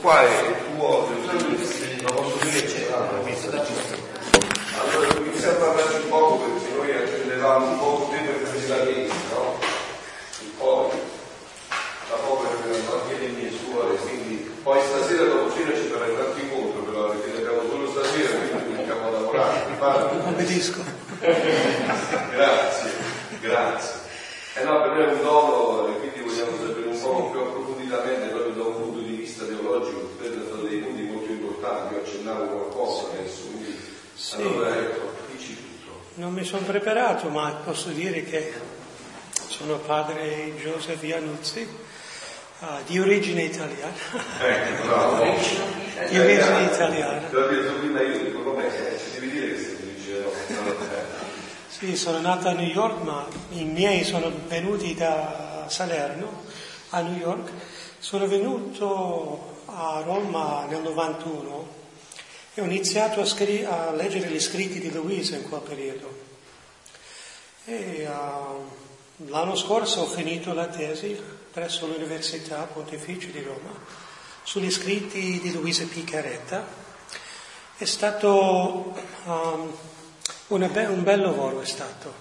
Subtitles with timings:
[0.00, 2.92] Qua è tuo, lo posso dire?
[2.92, 3.20] Allora,
[5.18, 9.58] inizia a parlare un poco perché noi accendevamo un po' prima per la legge, no?
[10.40, 10.90] E poi,
[12.08, 16.42] da poco erano anche le mie suore, quindi poi stasera dopo cena ci un altro
[16.42, 19.60] incontro però, perché ne abbiamo solo stasera, quindi cominciamo a lavorare.
[20.26, 20.82] Obbedisco.
[21.20, 22.90] grazie,
[23.40, 24.02] grazie.
[24.56, 28.26] Eh no, per me è un dono e quindi vogliamo sapere un po' più approfonditamente
[28.26, 28.74] proprio da un
[29.56, 33.78] teologico, credo sono dei punti molto importanti, io accennavo qualcosa adesso, quindi
[34.14, 34.34] Sì.
[34.36, 36.00] allora ecco, dici tutto.
[36.14, 38.52] Non mi sono preparato, ma posso dire che
[39.48, 41.66] sono padre Joseph Iannuzzi,
[42.60, 43.92] ah, di origine italiana.
[44.40, 45.24] Ecco, bravo.
[45.24, 47.26] Di origine italiana.
[47.28, 51.22] Te l'ho detto prima io, dico com'è, eh, ci devi dire che sei di origine?
[51.68, 56.42] Sì, sono nato a New York, ma i miei sono venuti da Salerno
[56.90, 57.50] a New York.
[58.04, 61.68] Sono venuto a Roma nel 91
[62.52, 66.14] e ho iniziato a, scri- a leggere gli scritti di Luisa in quel periodo.
[67.64, 68.56] E ah,
[69.28, 71.18] l'anno scorso ho finito la tesi
[71.50, 73.72] presso l'Università Pontificia di Roma
[74.42, 76.62] sugli scritti di Luisa Piccaretta.
[77.74, 79.74] È stato um,
[80.70, 82.12] be- un bel lavoro, è stato.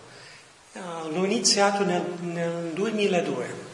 [0.71, 3.72] Uh, l'ho iniziato nel, nel 2002.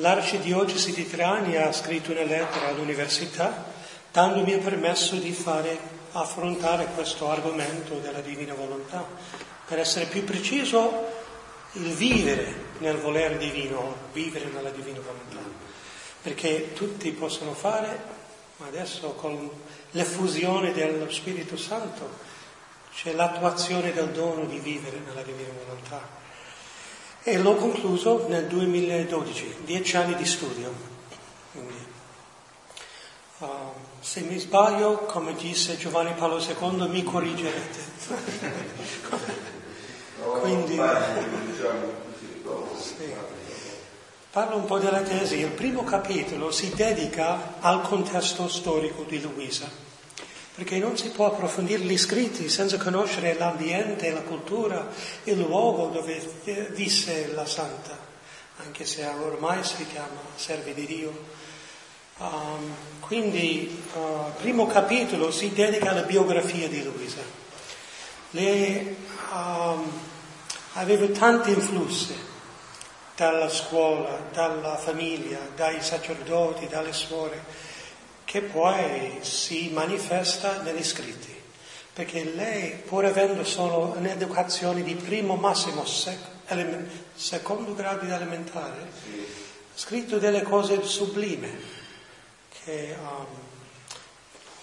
[0.00, 3.64] L'arcidiocesi di Trani ha scritto una lettera all'università
[4.12, 5.78] dandomi il permesso di fare,
[6.12, 9.06] affrontare questo argomento della divina volontà.
[9.66, 11.06] Per essere più preciso,
[11.72, 15.48] il vivere nel volere divino, vivere nella divina volontà.
[16.22, 17.98] Perché tutti possono fare,
[18.56, 19.50] ma adesso con
[19.92, 22.24] l'effusione dello Spirito Santo
[22.94, 26.25] c'è l'attuazione del dono di vivere nella divina volontà.
[27.28, 30.72] E l'ho concluso nel 2012, dieci anni di studio.
[31.50, 31.74] Quindi,
[33.38, 33.46] uh,
[33.98, 37.78] se mi sbaglio, come disse Giovanni Paolo II, mi corrigerete.
[40.38, 41.94] Quindi, diciamo
[42.78, 43.12] sì.
[44.30, 45.38] Parlo un po' della tesi.
[45.38, 49.68] Il primo capitolo si dedica al contesto storico di Luisa,
[50.56, 54.88] perché non si può approfondire gli scritti senza conoscere l'ambiente, la cultura,
[55.24, 57.94] il luogo dove eh, visse la santa,
[58.64, 61.44] anche se ormai si chiama serve di Dio.
[62.16, 67.20] Um, quindi il primo capitolo si dedica alla biografia di Luisa.
[68.30, 68.96] Lei
[69.32, 69.92] um,
[70.72, 72.16] aveva tanti influssi
[73.14, 77.44] dalla scuola, dalla famiglia, dai sacerdoti, dalle suore,
[78.26, 81.34] che poi si manifesta negli scritti.
[81.94, 88.80] Perché lei, pur avendo solo un'educazione di primo massimo sec- element- secondo grado di elementare,
[88.82, 91.50] ha scritto delle cose sublime
[92.64, 93.26] che um,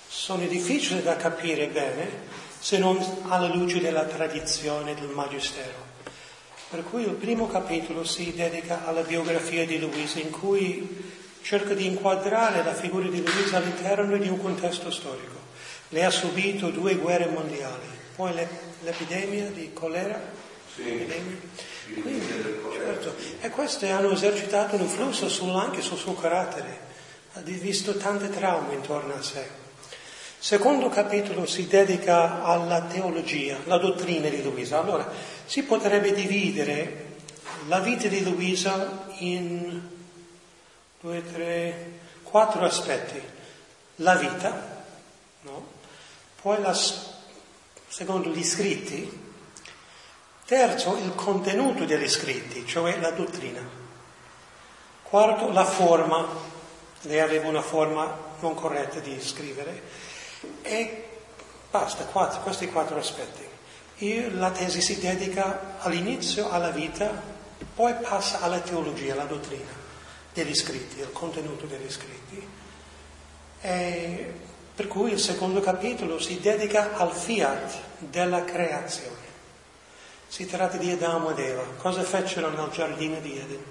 [0.07, 2.99] sono difficili da capire bene se non
[3.29, 5.91] alla luce della tradizione del Magistero.
[6.69, 11.85] Per cui il primo capitolo si dedica alla biografia di Luisa, in cui cerca di
[11.85, 15.41] inquadrare la figura di Luisa all'interno di un contesto storico.
[15.89, 20.19] Lei ha subito due guerre mondiali, poi l'ep- l'epidemia di colera,
[20.77, 21.37] epidemia.
[22.01, 22.25] Quindi,
[22.73, 26.79] certo, e queste hanno esercitato un influsso sul- anche sul suo carattere,
[27.33, 29.61] ha visto tante traume intorno a sé.
[30.39, 34.79] Secondo capitolo si dedica alla teologia, la dottrina di Luisa.
[34.79, 35.09] Allora,
[35.45, 37.11] si potrebbe dividere
[37.67, 39.79] la vita di Luisa in
[41.03, 43.21] due, tre, quattro aspetti.
[43.97, 44.85] La vita,
[45.41, 45.67] no?
[46.41, 46.73] poi la,
[47.87, 49.21] secondo gli scritti,
[50.45, 53.61] terzo il contenuto degli scritti, cioè la dottrina.
[55.03, 56.25] Quarto la forma,
[57.01, 59.81] lei aveva una forma non corretta di scrivere
[60.61, 61.19] e
[61.69, 63.45] basta, quattro, questi quattro aspetti.
[63.97, 67.11] E la tesi si dedica all'inizio alla vita,
[67.75, 69.82] poi passa alla teologia, alla dottrina
[70.33, 72.47] degli scritti, al contenuto degli scritti.
[73.61, 74.33] E
[74.75, 79.31] per cui il secondo capitolo si dedica al fiat della creazione.
[80.27, 83.63] Si tratta di Adamo ed Eva, cosa fecero nel giardino di Eden.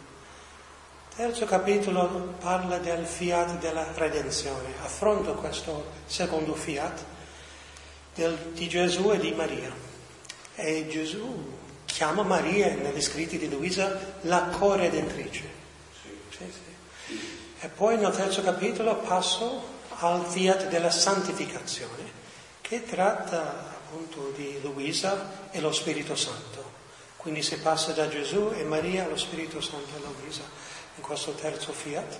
[1.16, 7.04] Terzo capitolo parla del fiat della redenzione, affronta questo secondo fiat
[8.14, 9.70] del- di Gesù e di Maria.
[10.54, 15.61] E Gesù chiama Maria negli scritti di Luisa la corredentrice.
[16.36, 17.40] Sì, sì.
[17.60, 22.20] E poi nel terzo capitolo passo al fiat della santificazione,
[22.60, 26.70] che tratta appunto di Luisa e lo Spirito Santo.
[27.16, 30.42] Quindi si passa da Gesù e Maria allo Spirito Santo e Luisa
[30.96, 32.18] in questo terzo fiat.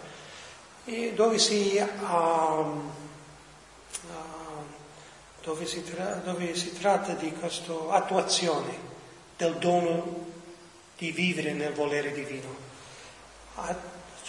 [1.14, 2.90] dove si, um,
[4.02, 4.64] uh,
[5.42, 8.90] dove, si tra- dove si tratta di questa attuazione
[9.36, 10.26] del dono
[10.96, 12.54] di vivere nel volere divino.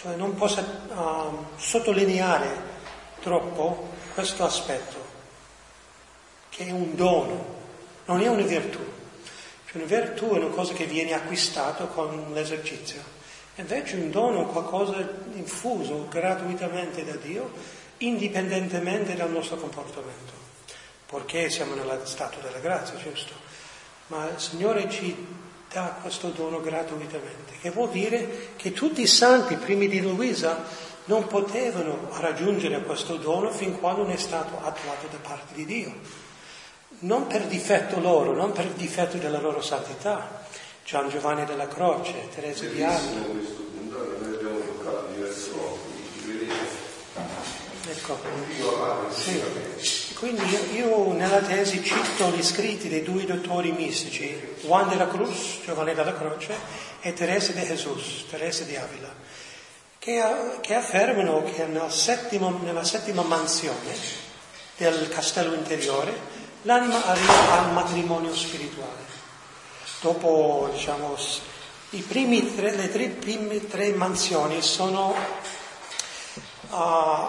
[0.04, 2.46] Cioè non posso uh, sottolineare
[3.22, 4.98] troppo questo aspetto,
[6.50, 7.42] che è un dono,
[8.04, 8.80] non è una virtù.
[9.64, 13.00] Cioè una virtù è una cosa che viene acquistata con l'esercizio.
[13.54, 14.98] Invece un dono è qualcosa
[15.32, 17.50] infuso gratuitamente da Dio,
[17.96, 20.32] indipendentemente dal nostro comportamento,
[21.06, 23.32] perché siamo nello stato della grazia, giusto?
[24.08, 25.43] Ma il Signore ci
[25.74, 30.62] dà questo dono gratuitamente, che vuol dire che tutti i santi primi di Luisa
[31.06, 35.92] non potevano raggiungere questo dono fin quando non è stato attuato da parte di Dio.
[37.00, 40.46] Non per difetto loro, non per difetto della loro santità.
[40.84, 43.26] Gian Giovanni della Croce, Teresa di Ávila.
[47.86, 48.18] Ecco.
[49.10, 50.03] Sì.
[50.24, 55.60] Quindi io, nella tesi cito gli scritti dei due dottori mistici, Juan de la Cruz,
[55.64, 56.56] Giovanni della Croce,
[57.00, 59.12] e Teresa de Jesus, Teresa di Avila
[60.04, 60.22] che,
[60.60, 63.90] che affermano che nel settimo, nella settima mansione
[64.76, 66.14] del castello interiore
[66.62, 69.02] l'anima arriva al matrimonio spirituale.
[70.02, 71.16] Dopo, diciamo,
[71.88, 75.14] tre, le tre prime tre mansioni sono,
[76.68, 77.26] uh,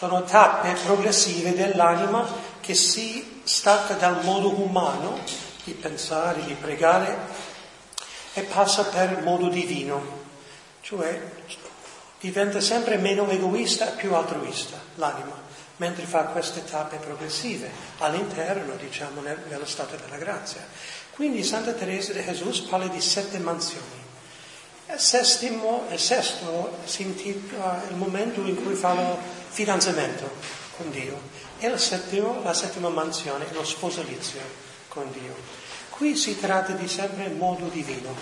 [0.00, 2.26] sono tappe progressive dell'anima
[2.60, 5.18] che si stacca dal modo umano
[5.64, 7.18] di pensare, di pregare
[8.32, 10.16] e passa per il modo divino
[10.80, 11.20] cioè
[12.18, 15.36] diventa sempre meno egoista e più altruista l'anima,
[15.76, 20.66] mentre fa queste tappe progressive all'interno, diciamo, nello stato della grazia.
[21.12, 24.08] Quindi Santa Teresa di Gesù parla di sette mansioni.
[24.92, 29.16] Il, sestimo, il sesto si intitola il momento in cui fa il
[29.50, 30.30] fidanzamento
[30.76, 31.20] con Dio
[31.58, 34.40] e il settimo, la settima mansione lo sposalizio
[34.88, 35.34] con Dio.
[35.90, 38.14] Qui si tratta di sempre il modo divino,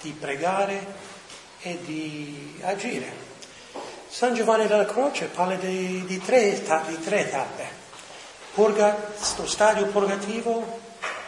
[0.00, 1.12] di pregare,
[1.64, 3.32] e di agire.
[4.08, 7.82] San Giovanni della Croce parla di, di, tre, di tre, tappe,
[8.52, 10.78] Purga, stadio purgativo,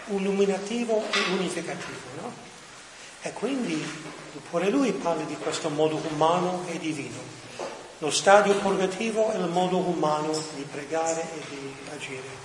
[0.08, 1.98] illuminativo e unificativo.
[2.20, 2.32] No?
[3.22, 3.84] E quindi
[4.50, 7.35] pure lui parla di questo modo umano e divino.
[7.98, 12.44] Lo stadio purgativo è il modo umano di pregare e di agire.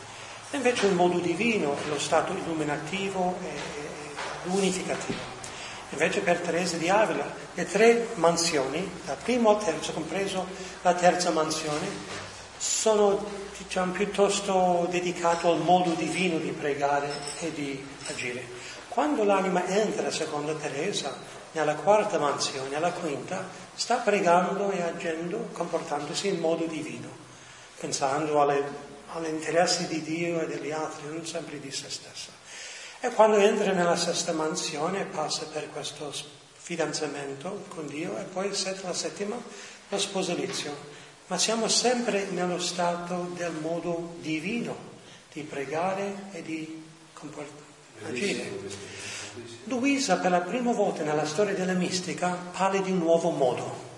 [0.50, 5.20] E invece il modo divino è lo stato illuminativo e, e unificativo.
[5.90, 10.46] Invece per Teresa di Avila le tre mansioni, dal primo al terzo, compreso
[10.84, 11.86] la terza mansione,
[12.58, 13.22] sono
[13.58, 17.10] diciamo, piuttosto dedicate al modo divino di pregare
[17.40, 18.46] e di agire.
[18.88, 21.14] Quando l'anima entra, secondo Teresa,
[21.52, 27.10] nella quarta mansione, nella quinta, sta pregando e agendo, comportandosi in modo divino,
[27.78, 28.64] pensando alle,
[29.14, 32.30] agli interessi di Dio e degli altri, non sempre di se stessa.
[33.00, 36.14] E quando entra nella sesta mansione passa per questo
[36.54, 38.50] fidanzamento con Dio e poi
[38.84, 39.36] la settima
[39.90, 41.00] lo sposalizio.
[41.28, 44.90] Ma siamo sempre nello stato del modo divino
[45.34, 46.84] di pregare e di
[48.06, 48.52] agire.
[49.66, 53.90] Luisa per la prima volta nella storia della mistica parla di un nuovo modo.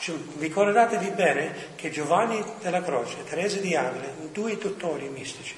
[0.00, 5.54] Cioè, ricordatevi bene che Giovanni della Croce e Teresa di Avila, due dottori mistici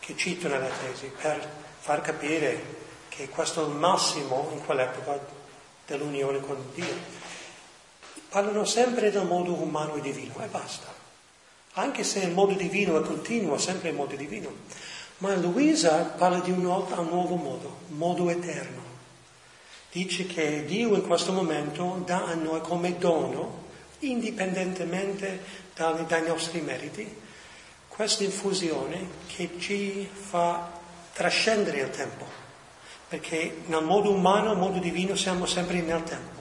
[0.00, 5.18] che citano la tesi per far capire che questo è il massimo in quell'epoca
[5.86, 7.18] dell'unione con Dio.
[8.28, 10.86] Parlano sempre del modo umano e divino e basta.
[11.74, 14.52] Anche se il modo divino è continuo, sempre il modo divino.
[15.20, 18.80] Ma Luisa parla di un un nuovo modo, modo eterno.
[19.92, 23.64] Dice che Dio in questo momento dà a noi come dono,
[23.98, 25.42] indipendentemente
[25.74, 27.06] dai, dai nostri meriti,
[27.86, 30.70] questa infusione che ci fa
[31.12, 32.24] trascendere il tempo,
[33.06, 36.40] perché nel modo umano, nel modo divino siamo sempre nel tempo.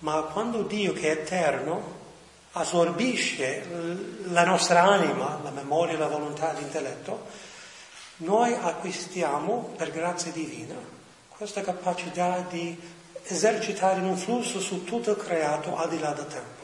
[0.00, 2.02] Ma quando Dio che è eterno
[2.54, 3.66] assorbisce
[4.30, 7.26] la nostra anima, la memoria, la volontà, l'intelletto,
[8.18, 10.76] noi acquistiamo per grazia divina
[11.28, 12.78] questa capacità di
[13.24, 16.62] esercitare un flusso su tutto il creato al di là del tempo.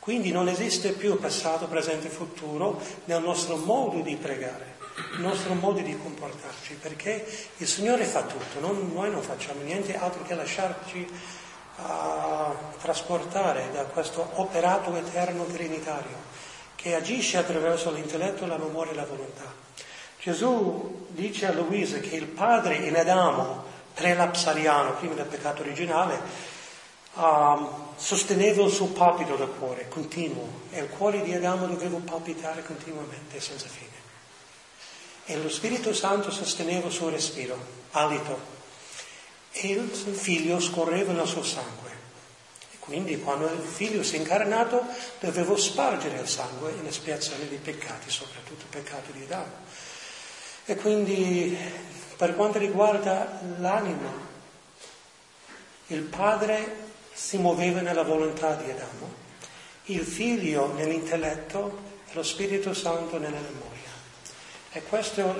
[0.00, 4.78] Quindi non esiste più passato, presente e futuro nel nostro modo di pregare
[5.12, 7.24] il nostro modo di comportarci, perché
[7.56, 11.08] il Signore fa tutto, non, noi non facciamo niente altro che lasciarci
[11.82, 16.28] uh, trasportare da questo operato eterno trinitario
[16.74, 19.52] che agisce attraverso l'intelletto, la memoria e la volontà.
[20.18, 26.20] Gesù dice a Luisa che il padre in Adamo, prelapsariano, prima del peccato originale,
[27.14, 32.62] um, sosteneva il suo palpito del cuore continuo e il cuore di Adamo doveva palpitare
[32.64, 33.98] continuamente senza fine.
[35.26, 37.56] E lo Spirito Santo sosteneva il suo respiro,
[37.92, 38.58] alito,
[39.52, 41.90] e il figlio scorreva nel suo sangue.
[42.72, 44.84] E quindi quando il figlio si è incarnato
[45.18, 49.52] doveva spargere il sangue in espiazione dei peccati, soprattutto il peccato di Adamo.
[50.64, 51.56] E quindi
[52.16, 54.12] per quanto riguarda l'anima,
[55.88, 59.12] il padre si muoveva nella volontà di Adamo,
[59.86, 61.78] il figlio nell'intelletto
[62.08, 63.69] e lo Spirito Santo nella memoria.
[64.72, 65.34] E questa è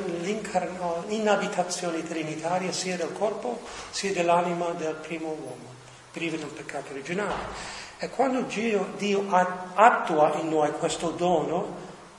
[1.06, 3.60] l'inabitazione trinitaria sia del corpo
[3.90, 5.68] sia dell'anima del primo uomo,
[6.10, 7.78] privo del peccato originale.
[7.98, 9.28] E quando Dio,
[9.74, 11.76] attua in noi questo dono,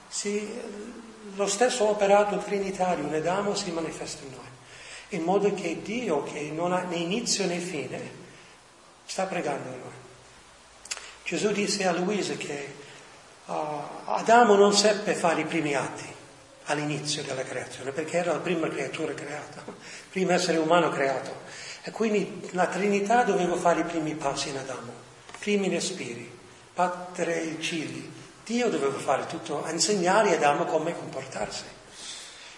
[0.08, 0.50] si,
[1.36, 4.50] lo stesso operato trinitario in Adamo si manifesta in noi,
[5.10, 8.20] in modo che Dio, che non ha né inizio né fine,
[9.04, 10.00] sta pregando in noi.
[11.26, 12.74] Gesù disse a Luisa che
[13.48, 13.54] uh,
[14.06, 16.20] Adamo non seppe fare i primi atti
[16.66, 19.74] all'inizio della creazione, perché era la prima creatura creata, il
[20.10, 21.40] primo essere umano creato.
[21.84, 24.94] E quindi la Trinità doveva fare i primi passi in Adamo,
[25.40, 26.40] primi respiri,
[26.74, 28.10] battere i cigli.
[28.46, 31.64] Dio doveva fare tutto, insegnare Adamo come comportarsi.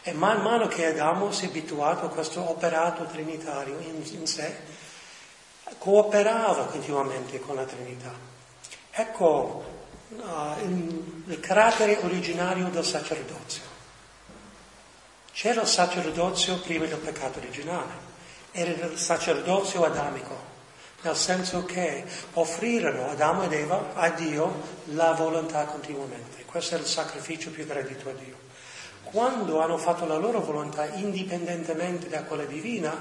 [0.01, 4.53] E man mano che Adamo si è abituato a questo operato trinitario in, in sé,
[5.77, 8.13] cooperava continuamente con la Trinità.
[8.91, 9.63] Ecco
[10.09, 13.72] uh, il, il carattere originario del sacerdozio.
[15.33, 17.91] C'era il sacerdozio prima del peccato originale,
[18.51, 20.37] era il sacerdozio adamico,
[21.01, 24.53] nel senso che offrirono Adamo ed Eva a Dio
[24.93, 26.45] la volontà continuamente.
[26.45, 28.35] Questo è il sacrificio più gradito a Dio.
[29.05, 32.95] Quando hanno fatto la loro volontà indipendentemente da quella divina,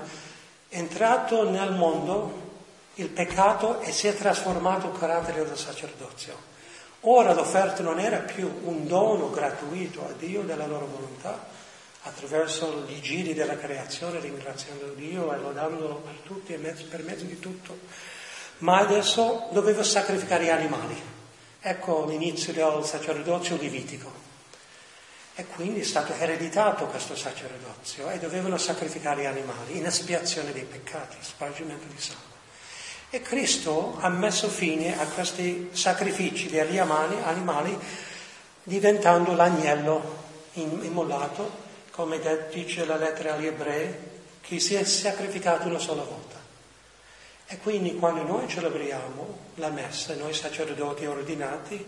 [0.70, 2.50] entrato nel mondo
[2.94, 6.50] il peccato e si è trasformato il carattere del sacerdozio.
[7.02, 11.51] Ora l'offerta non era più un dono gratuito a Dio della loro volontà,
[12.02, 17.38] attraverso i giri della creazione, ringraziando Dio e lodandolo per tutti e per mezzo di
[17.38, 17.78] tutto,
[18.58, 21.00] ma adesso doveva sacrificare gli animali.
[21.60, 24.30] Ecco l'inizio del sacerdozio levitico.
[25.34, 30.64] E quindi è stato ereditato questo sacerdozio e dovevano sacrificare gli animali in espiazione dei
[30.64, 32.30] peccati, spargimento di sangue.
[33.10, 37.78] E Cristo ha messo fine a questi sacrifici degli animali
[38.64, 40.20] diventando l'agnello
[40.52, 41.61] immolato
[41.92, 42.20] come
[42.50, 43.94] dice la lettera agli ebrei,
[44.40, 46.40] che si è sacrificato una sola volta.
[47.46, 51.86] E quindi quando noi celebriamo la messa, noi sacerdoti ordinati,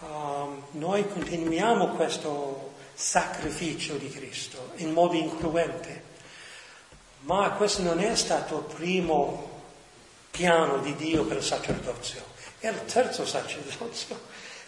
[0.00, 6.12] um, noi continuiamo questo sacrificio di Cristo in modo incruente.
[7.20, 9.60] Ma questo non è stato il primo
[10.30, 12.22] piano di Dio per il sacerdozio,
[12.60, 14.18] è il terzo sacerdozio.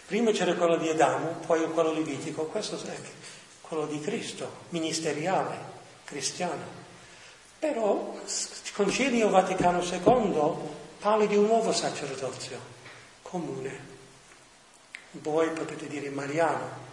[0.05, 2.95] Prima c'era quello di Adamo, poi quello levitico, questo è
[3.67, 5.57] quello di Cristo, ministeriale,
[6.05, 6.85] cristiano.
[7.59, 10.53] Però il Concilio Vaticano II
[10.99, 12.59] parla di un nuovo sacerdozio
[13.21, 13.95] comune.
[15.11, 16.85] Voi potete dire mariano,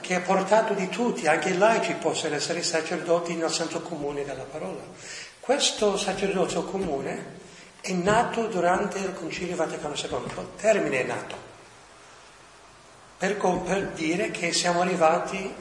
[0.00, 4.44] che è portato di tutti, anche i laici possono essere sacerdoti nel senso comune della
[4.44, 4.82] parola.
[5.38, 7.38] Questo sacerdozio comune
[7.80, 11.49] è nato durante il Concilio Vaticano II, il termine è nato
[13.20, 15.54] per, per dire che siamo arrivati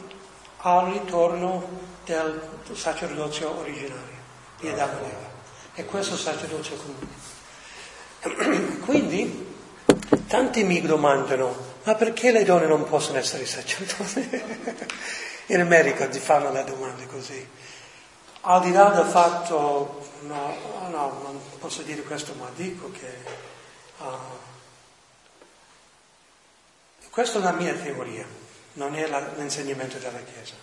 [0.59, 1.67] al ritorno
[2.05, 4.17] del sacerdozio originario
[4.61, 5.29] di Adamo e Eva.
[5.73, 6.77] E questo sacerdozio
[8.21, 8.77] comune.
[8.79, 9.55] Quindi
[10.27, 14.87] tanti mi domandano, ma perché le donne non possono essere sacerdoti?
[15.51, 17.45] In America ti fanno le domande così.
[18.41, 20.55] Al di là del fatto, no,
[20.89, 23.17] no, non posso dire questo, ma dico che
[23.97, 24.05] uh,
[27.09, 28.25] questa è la mia teoria,
[28.73, 30.53] non è la, l'insegnamento della Chiesa.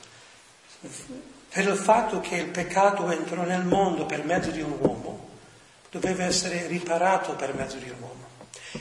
[1.49, 5.29] Per il fatto che il peccato entrò nel mondo per mezzo di un uomo,
[5.91, 8.25] doveva essere riparato per mezzo di un uomo.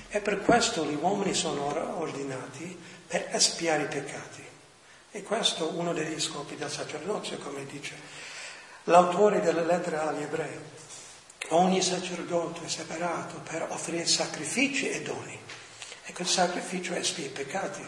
[0.10, 4.44] E per questo gli uomini sono ordinati per espiare i peccati.
[5.12, 7.96] E questo è uno degli scopi del sacerdozio, come dice
[8.86, 10.60] l'autore della lettera agli ebrei.
[11.50, 15.40] Ogni sacerdote è separato per offrire sacrifici e doni.
[16.08, 17.84] Ecco, il sacrificio espia i peccati.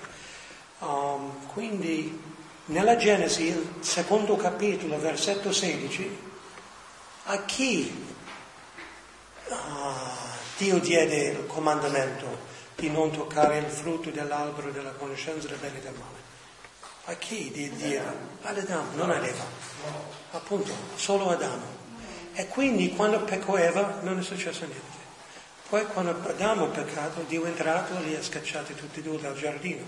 [0.80, 2.20] Um, quindi
[2.66, 6.18] nella Genesi, il secondo capitolo, versetto 16,
[7.26, 8.06] a chi
[9.48, 9.56] uh,
[10.58, 15.82] Dio diede il comandamento di non toccare il frutto dell'albero della conoscenza del bene e
[15.82, 16.26] del male?
[17.06, 18.04] A chi di dire?
[18.42, 19.46] Ad Adamo, non ad Eva.
[20.32, 21.86] Appunto, solo Adamo.
[22.34, 24.97] E quindi quando peccò Eva non è successo niente.
[25.70, 29.20] Poi quando Adamo ha peccato, Dio è entrato e li ha scacciati tutti e due
[29.20, 29.84] dal giardino.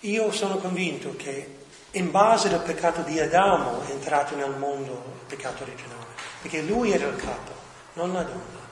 [0.00, 1.56] Io sono convinto che
[1.92, 6.06] in base al peccato di Adamo è entrato nel mondo il peccato originale,
[6.40, 7.52] perché lui era il capo,
[7.94, 8.66] non la donna.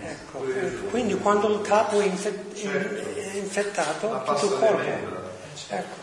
[0.00, 0.44] Ecco,
[0.90, 5.30] quindi quando il capo è, infettato, tutto il corpo.
[5.68, 5.94] Ecco.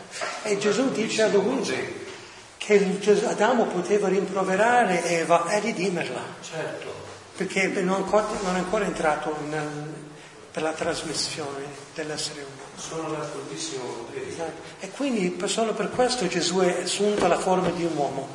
[0.42, 1.74] E Gesù dice a Luisa
[2.56, 6.22] che Adamo poteva rimproverare Eva e ridimerla.
[6.40, 7.09] Certo.
[7.40, 9.94] Perché non, è ancora entrato nel,
[10.50, 12.68] per la trasmissione dell'essere umano.
[12.76, 14.28] Sono d'accordissimo con te.
[14.28, 14.60] Esatto.
[14.80, 18.28] E quindi solo per questo Gesù è assunto la forma di un uomo,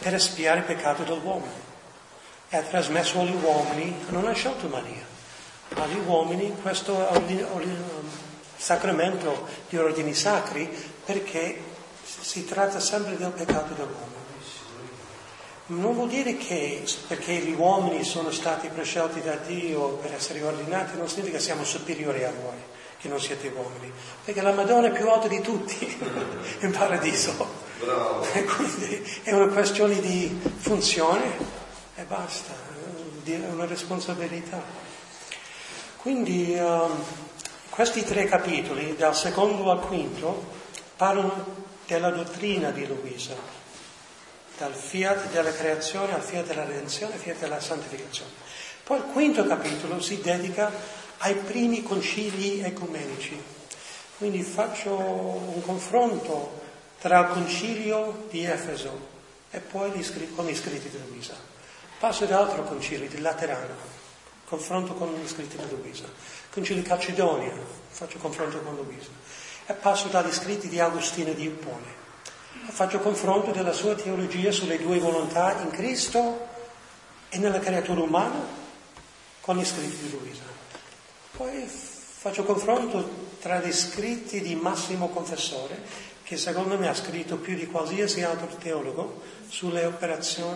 [0.00, 1.46] per espiare il peccato dell'uomo.
[2.48, 5.06] E ha trasmesso agli uomini, non ha scelto Maria,
[5.74, 7.08] agli uomini questo
[8.56, 10.68] sacramento di ordini sacri
[11.04, 11.62] perché
[12.02, 14.17] si tratta sempre del peccato dell'uomo.
[15.70, 20.96] Non vuol dire che perché gli uomini sono stati prescelti da Dio per essere ordinati,
[20.96, 22.56] non significa che siamo superiori a voi,
[22.98, 23.92] che non siete uomini,
[24.24, 25.76] perché la Madonna è più alta di tutti
[26.60, 27.66] in paradiso.
[27.80, 28.26] Bravo.
[28.32, 31.36] E quindi è una questione di funzione
[31.96, 32.54] e basta,
[33.24, 34.62] è una responsabilità.
[35.98, 37.04] Quindi um,
[37.68, 40.46] questi tre capitoli, dal secondo al quinto,
[40.96, 43.34] parlano della dottrina di Luisa,
[44.58, 48.30] dal fiat della creazione al fiat della redenzione, al fiat della santificazione.
[48.82, 50.70] Poi il quinto capitolo si dedica
[51.18, 53.40] ai primi concili ecumenici.
[54.18, 56.60] Quindi faccio un confronto
[57.00, 59.16] tra il concilio di Efeso
[59.50, 61.34] e poi gli con gli scritti di Luisa.
[61.98, 63.74] Passo ad altro concilio, di Laterano,
[64.44, 66.04] confronto con gli scritti di Luisa.
[66.50, 67.52] Concilio di Calcedonia,
[67.88, 69.10] faccio confronto con Luisa
[69.66, 71.97] e passo dagli scritti di Agostino di Ippone.
[72.70, 76.46] Faccio confronto della sua teologia sulle due volontà in Cristo
[77.30, 78.46] e nella creatura umana
[79.40, 80.42] con gli scritti di Luisa.
[81.34, 85.82] Poi faccio confronto tra gli scritti di Massimo Confessore,
[86.22, 89.90] che secondo me ha scritto più di qualsiasi altro teologo sulle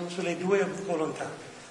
[0.09, 1.29] sulle due volontà,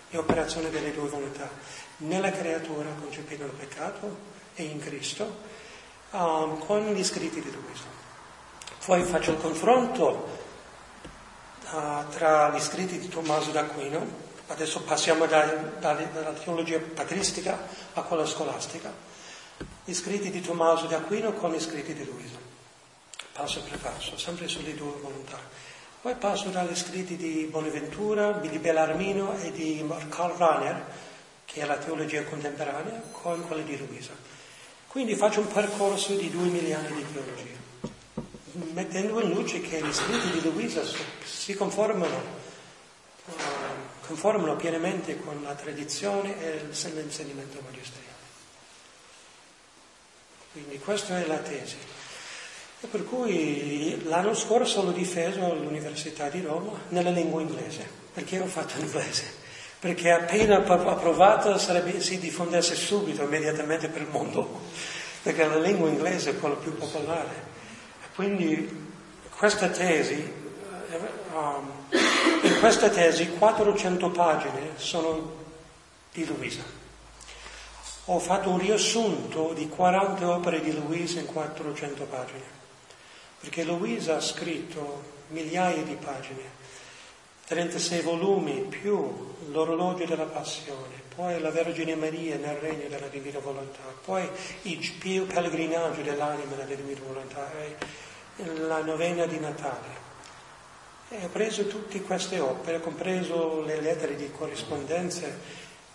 [0.10, 1.50] le operazioni delle due volontà,
[1.98, 4.18] nella creatura concepita nel peccato
[4.56, 5.38] e in Cristo,
[6.12, 8.01] um, con gli scritti di Luisa.
[8.84, 10.28] Poi faccio il confronto
[11.72, 14.06] uh, tra gli scritti di Tommaso d'Aquino,
[14.48, 15.46] adesso passiamo da,
[15.80, 17.60] da, dalla teologia patristica
[17.94, 18.92] a quella scolastica,
[19.86, 22.38] gli scritti di Tommaso d'Aquino con gli scritti di Luisa,
[23.34, 25.38] passo per passo, sempre sulle due volontà.
[26.02, 30.86] Poi passo dagli scritti di Bonaventura, di Bellarmino e di Karl Rahner,
[31.46, 34.14] che è la teologia contemporanea, con quelli di Luisa.
[34.88, 37.61] Quindi faccio un percorso di due milioni di teologia,
[38.74, 40.82] mettendo in luce che gli scritti di Luisa
[41.24, 42.22] si conformano,
[43.26, 43.34] uh,
[44.06, 48.10] conformano pienamente con la tradizione e l'insegnamento magisteriale.
[50.52, 51.78] Quindi questa è la tesi.
[52.82, 58.48] E per cui l'anno scorso l'ho difeso all'Università di Roma nella lingua inglese, perché ho
[58.48, 59.40] fatto inglese
[59.82, 64.62] perché appena approvato sarebbe, si diffondesse subito, immediatamente per il mondo,
[65.24, 67.50] perché la lingua inglese è quella più popolare.
[68.16, 68.90] Quindi
[69.30, 70.32] questa tesi,
[71.34, 71.72] um,
[72.42, 75.40] in questa tesi 400 pagine sono
[76.12, 76.64] di Luisa.
[78.06, 82.44] Ho fatto un riassunto di 40 opere di Luisa in 400 pagine,
[83.40, 86.60] perché Luisa ha scritto migliaia di pagine
[87.52, 93.82] 36 volumi più l'orologio della passione, poi la Vergine Maria nel regno della divina volontà,
[94.04, 94.28] poi
[94.64, 94.92] il
[95.26, 97.52] pellegrinaggio dell'anima nella divina volontà,
[98.68, 100.10] la novena di Natale.
[101.10, 105.28] E ho preso tutte queste opere, compreso le lettere di corrispondenza,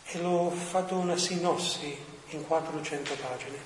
[0.09, 1.97] e l'ho fatto una sinossi
[2.31, 3.57] in 400 pagine,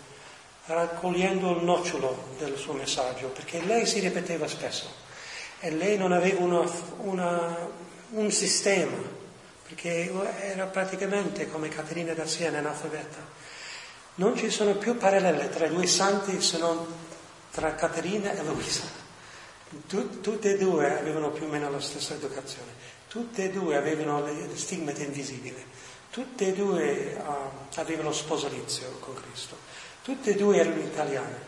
[0.67, 4.89] raccogliendo il nocciolo del suo messaggio, perché lei si ripeteva spesso.
[5.59, 7.69] E lei non aveva una, una,
[8.11, 9.19] un sistema,
[9.81, 10.13] perché
[10.43, 13.17] era praticamente come Caterina da Siena, analfabeta.
[14.17, 16.87] Non ci sono più parallele tra i due santi se non
[17.51, 18.83] tra Caterina e Luisa.
[19.87, 22.73] Tut, tutte e due avevano più o meno la stessa educazione,
[23.09, 25.65] tutte e due avevano le stigmate invisibili,
[26.11, 29.57] tutte e due uh, avevano sposalizio con Cristo,
[30.03, 31.39] tutte e due erano italiane,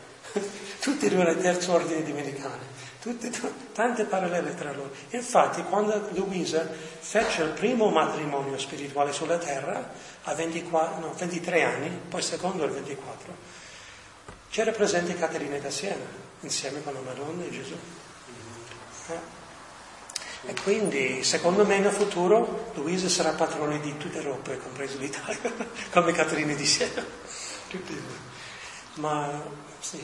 [0.81, 3.33] tutte e due erano terzo ordine domenicale tutte,
[3.73, 4.93] tante parallele tra loro.
[5.11, 6.65] Infatti, quando Luisa
[7.01, 9.91] fece il primo matrimonio spirituale sulla terra,
[10.23, 13.35] a 24, no, 23 anni, poi secondo il 24,
[14.51, 16.05] c'era presente Caterina da Siena,
[16.41, 17.77] insieme con la Madonna e Gesù.
[19.09, 19.41] Eh?
[20.45, 25.53] E quindi, secondo me, nel futuro Luisa sarà padrone di tutta Europa, compreso l'Italia,
[25.91, 27.05] come Caterina di Siena.
[28.95, 29.43] Ma
[29.79, 30.03] sì,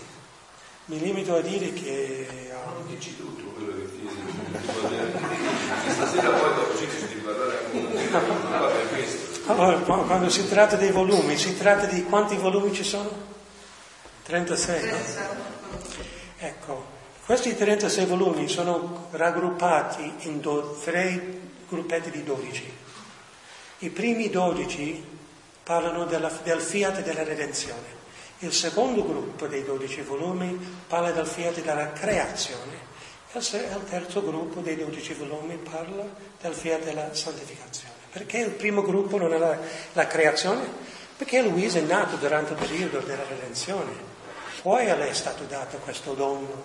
[0.86, 2.26] mi limito a dire che...
[2.74, 4.08] Non dici tutto quello che ti
[5.92, 9.50] Stasera poi dopo ci di parlare questo.
[9.50, 13.10] Allora, quando si tratta dei volumi, si tratta di quanti volumi ci sono?
[14.24, 14.96] 36, no?
[16.38, 16.86] Ecco,
[17.24, 22.72] questi 36 volumi sono raggruppati in do, tre gruppetti di 12.
[23.80, 25.04] I primi 12
[25.62, 27.97] parlano della, del fiat della redenzione.
[28.40, 32.86] Il secondo gruppo dei 12 volumi parla del fiat della creazione
[33.32, 36.04] e il terzo gruppo dei 12 volumi parla
[36.40, 37.94] del fiat della santificazione.
[38.10, 39.58] Perché il primo gruppo non è la,
[39.92, 40.66] la creazione?
[41.16, 43.92] Perché Luisa è nato durante il periodo della redenzione.
[44.62, 46.64] Poi a lei è stato dato questo dono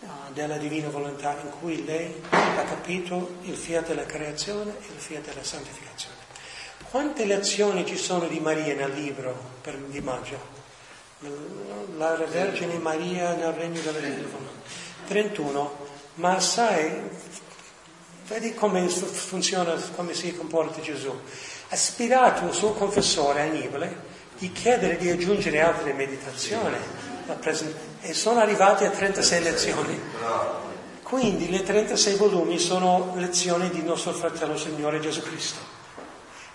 [0.00, 5.00] uh, della divina volontà in cui lei ha capito il fiat della creazione e il
[5.00, 6.19] fiat della santificazione.
[6.90, 10.36] Quante lezioni ci sono di Maria nel libro per, di Maggio?
[11.96, 14.26] La Vergine Maria nel regno della Divina
[15.06, 15.86] 31.
[16.14, 16.90] Ma sai,
[18.26, 21.16] vedi come funziona, come si comporta Gesù.
[21.68, 26.76] Ha ispirato il suo confessore Annibale di chiedere di aggiungere altre meditazioni
[28.00, 30.00] e sono arrivati a 36 lezioni.
[31.04, 35.79] Quindi le 36 volumi sono lezioni di nostro fratello Signore Gesù Cristo.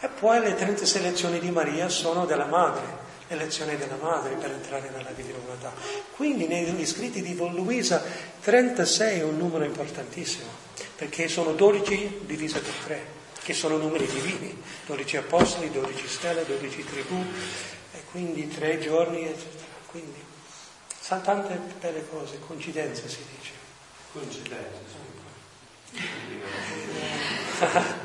[0.05, 2.83] E poi le 36 lezioni di Maria sono della madre,
[3.27, 5.73] le lezioni della madre per entrare nella divina volontà.
[6.15, 8.03] Quindi negli scritti di Luisa
[8.41, 10.47] 36 è un numero importantissimo,
[10.95, 13.05] perché sono 12 divise per 3,
[13.41, 17.25] che sono numeri divini, 12 apostoli, 12 stelle, 12 tribù,
[17.91, 19.73] e quindi tre giorni, eccetera.
[19.87, 20.23] Quindi
[21.01, 23.53] sono tante belle cose, coincidenze si dice.
[24.11, 24.83] Coincidenze,
[25.91, 26.03] sì.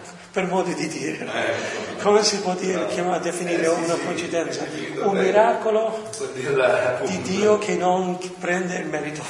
[0.31, 1.89] per modo di dire.
[2.03, 4.65] Come si può dire, chiamare, definire una coincidenza?
[5.03, 6.09] Un miracolo
[7.05, 9.23] di Dio che non prende il merito.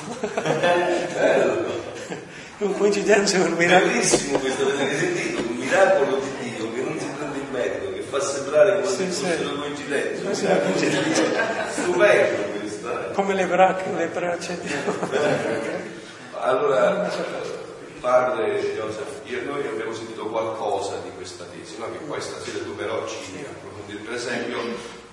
[2.58, 3.90] Una coincidenza è un miracolo.
[3.90, 5.40] Bellissimo questo, avete sentito?
[5.40, 9.04] Un miracolo di Dio che non si prende il merito, che fa sembrare come se
[9.06, 10.34] fosse una coincidenza.
[11.70, 12.88] Stupendo questo.
[12.88, 13.12] Eh.
[13.12, 14.74] Come le braccia, le braccia di
[16.38, 17.10] Allora,
[18.00, 21.90] padre Joseph, io, noi abbiamo sentito qualcosa di questa tesi, no?
[21.92, 23.16] che poi stasera tu però ci
[23.48, 24.00] approfondire.
[24.00, 24.58] Per esempio,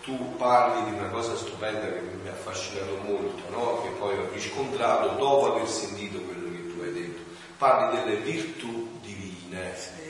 [0.04, 3.82] tu parli di una cosa stupenda che mi ha affascinato molto, no?
[3.84, 7.22] che poi ho riscontrato dopo aver sentito quello che tu hai detto.
[7.58, 10.06] Parli delle virtù divine.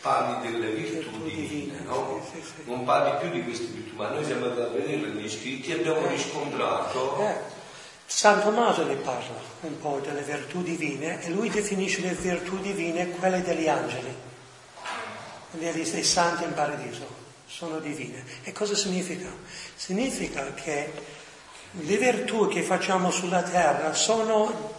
[0.00, 2.26] Parli delle virtù divine, no?
[2.64, 5.74] Non parli più di queste virtù, ma noi siamo andati a vedere negli scritti e
[5.74, 7.59] abbiamo riscontrato eh.
[8.12, 13.08] San Tommaso ne parla un po' delle virtù divine e lui definisce le virtù divine
[13.10, 14.12] quelle degli angeli,
[15.52, 17.06] dei santi in paradiso,
[17.46, 18.22] sono divine.
[18.42, 19.32] E cosa significa?
[19.76, 20.92] Significa che
[21.70, 24.74] le virtù che facciamo sulla terra sono,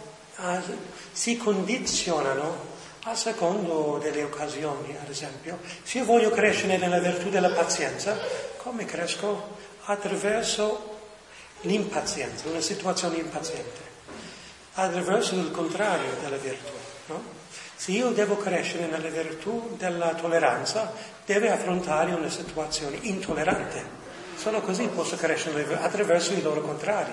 [1.10, 2.70] si condizionano
[3.04, 5.58] a secondo delle occasioni, ad esempio.
[5.82, 8.16] Se io voglio crescere nella virtù della pazienza,
[8.58, 9.56] come cresco?
[9.84, 10.91] Attraverso
[11.62, 13.80] l'impazienza, una situazione impaziente,
[14.74, 16.72] attraverso il contrario della virtù.
[17.06, 17.40] No?
[17.74, 20.92] Se io devo crescere nella virtù della tolleranza,
[21.26, 24.00] deve affrontare una situazione intollerante.
[24.36, 27.12] Solo così posso crescere attraverso i loro contrari.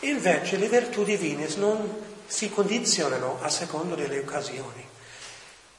[0.00, 1.88] Invece le virtù divine non
[2.26, 4.86] si condizionano a secondo delle occasioni.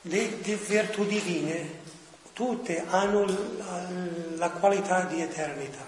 [0.04, 1.80] Le virtù divine
[2.34, 3.26] tutte hanno
[4.36, 5.84] la qualità di eternità.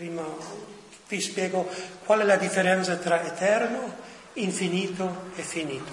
[0.00, 0.24] Prima
[1.08, 1.68] vi spiego
[2.06, 3.96] qual è la differenza tra eterno,
[4.32, 5.92] infinito e finito.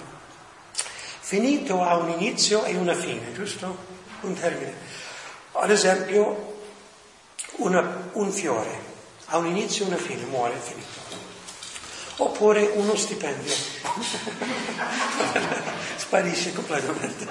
[1.20, 3.76] Finito ha un inizio e una fine, giusto?
[4.22, 4.72] Un termine.
[5.52, 6.56] Ad esempio,
[7.56, 8.80] una, un fiore
[9.26, 11.00] ha un inizio e una fine, muore, è finito.
[12.16, 13.52] Oppure uno stipendio.
[15.96, 17.26] Sparisce completamente.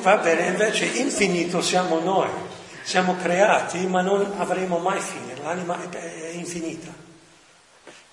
[0.00, 2.60] Va bene, invece infinito siamo noi.
[2.82, 6.92] Siamo creati ma non avremo mai fine, l'anima è infinita.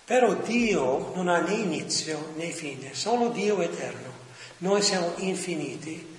[0.06, 4.12] Però Dio non ha né inizio né fine, solo Dio eterno.
[4.60, 6.18] Noi siamo infiniti,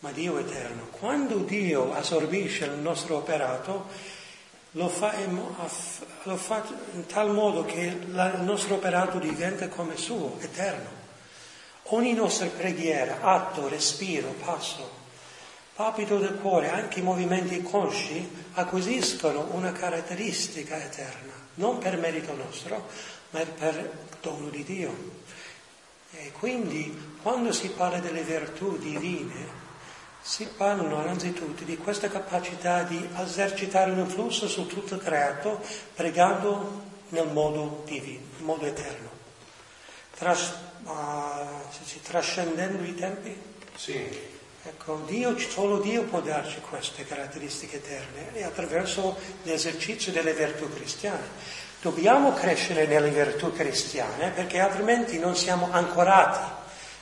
[0.00, 0.88] ma Dio eterno.
[0.90, 3.86] Quando Dio assorbisce il nostro operato,
[4.72, 5.14] lo fa,
[6.24, 6.62] lo fa
[6.92, 10.90] in tal modo che il nostro operato diventa come suo, eterno.
[11.90, 14.90] Ogni nostra preghiera, atto, respiro, passo,
[15.76, 22.88] palpito del cuore, anche i movimenti consci acquisiscono una caratteristica eterna, non per merito nostro,
[23.30, 24.94] ma per dono di Dio.
[26.12, 29.64] E quindi quando si parla delle virtù divine,
[30.22, 35.60] si parlano innanzitutto di questa capacità di esercitare un influsso su tutto il creato
[35.94, 39.10] pregando nel modo divino, in modo eterno,
[40.16, 43.38] Tras, uh, trascendendo i tempi.
[43.74, 44.34] Sì.
[44.68, 51.22] Ecco, Dio, solo Dio può darci queste caratteristiche eterne e attraverso l'esercizio delle virtù cristiane.
[51.80, 56.40] Dobbiamo crescere nelle virtù cristiane perché altrimenti non siamo ancorati,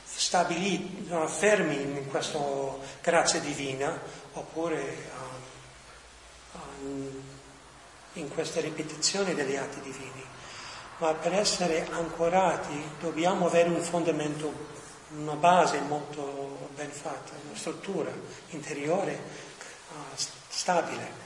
[0.05, 2.39] stabiliti, fermi in questa
[3.01, 3.99] grazia divina
[4.35, 4.97] oppure
[6.53, 7.23] um, um,
[8.15, 10.23] in queste ripetizioni degli atti divini.
[10.99, 14.53] Ma per essere ancorati dobbiamo avere un fondamento,
[15.17, 16.44] una base molto
[16.75, 18.11] ben fatta, una struttura
[18.51, 19.19] interiore
[19.91, 20.17] uh,
[20.49, 21.23] stabile.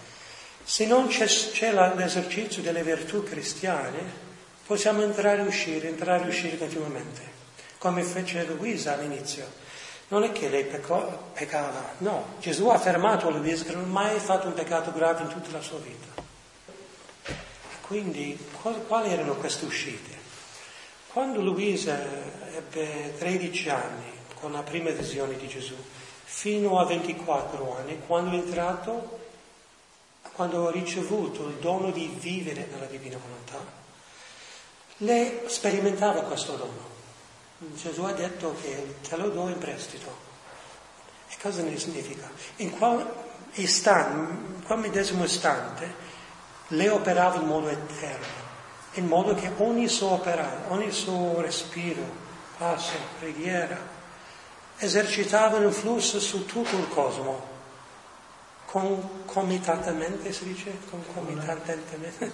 [0.62, 4.26] Se non c'è, c'è l'esercizio delle virtù cristiane,
[4.66, 7.22] possiamo entrare e uscire, entrare e uscire continuamente,
[7.78, 9.66] come fece Luisa all'inizio.
[10.08, 13.87] Non è che lei peccò, peccava, no, Gesù ha affermato a Luisa che non ha
[13.87, 16.26] mai fatto un peccato grave in tutta la sua vita.
[17.82, 18.38] Quindi
[18.87, 20.16] quali erano queste uscite?
[21.08, 21.98] Quando Luisa
[22.54, 25.74] ebbe 13 anni con la prima visione di Gesù,
[26.24, 29.16] fino a 24 anni, quando è entrato
[30.38, 33.59] quando ho ricevuto il dono di vivere nella divina volontà,
[34.98, 36.96] lei sperimentava questo dono.
[37.74, 40.27] Gesù ha detto che te lo do in prestito.
[41.29, 42.31] E cosa ne significa?
[42.57, 43.05] In quel,
[43.55, 45.92] istante, in quel medesimo istante
[46.68, 48.46] lei operava in modo eterno,
[48.92, 52.03] in modo che ogni suo operare, ogni suo respiro,
[52.57, 53.77] passo, preghiera,
[54.79, 57.57] esercitava un influsso su tutto il cosmo.
[58.67, 60.79] Concomitantemente si dice?
[60.91, 62.33] Concomitantemente.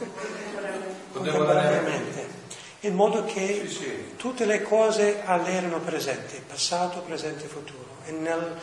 [1.12, 2.42] Contemporaneamente.
[2.80, 8.56] In modo che tutte le cose erano presenti passato, presente e futuro e nel,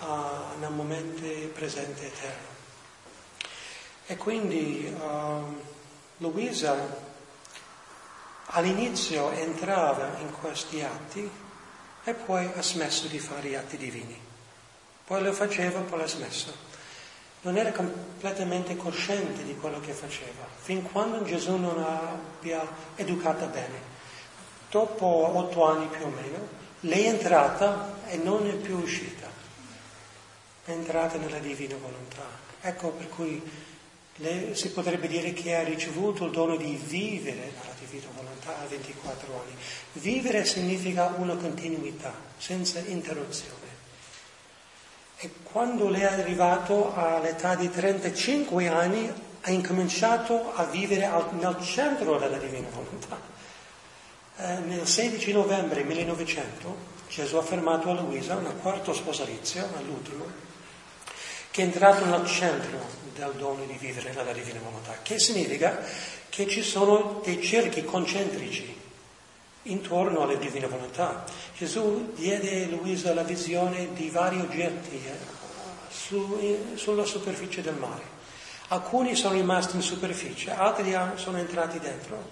[0.00, 1.22] uh, nel momento
[1.54, 2.56] presente eterno.
[4.06, 5.60] E quindi uh,
[6.18, 6.76] Luisa
[8.46, 11.30] all'inizio entrava in questi atti
[12.04, 14.18] e poi ha smesso di fare gli atti divini
[15.04, 16.66] poi lo faceva poi l'ha smesso
[17.42, 23.96] non era completamente cosciente di quello che faceva, fin quando Gesù non abbia educata bene.
[24.70, 26.48] Dopo otto anni più o meno,
[26.80, 29.28] lei è entrata e non è più uscita,
[30.64, 32.46] è entrata nella divina volontà.
[32.60, 33.40] Ecco per cui
[34.52, 39.40] si potrebbe dire che ha ricevuto il dono di vivere nella divina volontà a 24
[39.40, 39.54] anni.
[39.92, 43.66] Vivere significa una continuità, senza interruzione.
[45.18, 51.56] E quando lei è arrivato all'età di 35 anni ha incominciato a vivere al, nel
[51.62, 53.20] centro della divina volontà.
[54.36, 60.26] Eh, nel 16 novembre 1900 Gesù ha affermato a Luisa, una quarta sposalizio, all'ultimo,
[61.58, 62.78] che è entrato nel centro
[63.16, 65.82] del dono di vivere nella divina volontà, che significa
[66.28, 68.76] che ci sono dei cerchi concentrici
[69.62, 71.24] intorno alla divina volontà.
[71.56, 75.10] Gesù diede a Luisa la visione di vari oggetti eh,
[75.90, 78.02] su, eh, sulla superficie del mare.
[78.68, 82.22] Alcuni sono rimasti in superficie, altri sono entrati dentro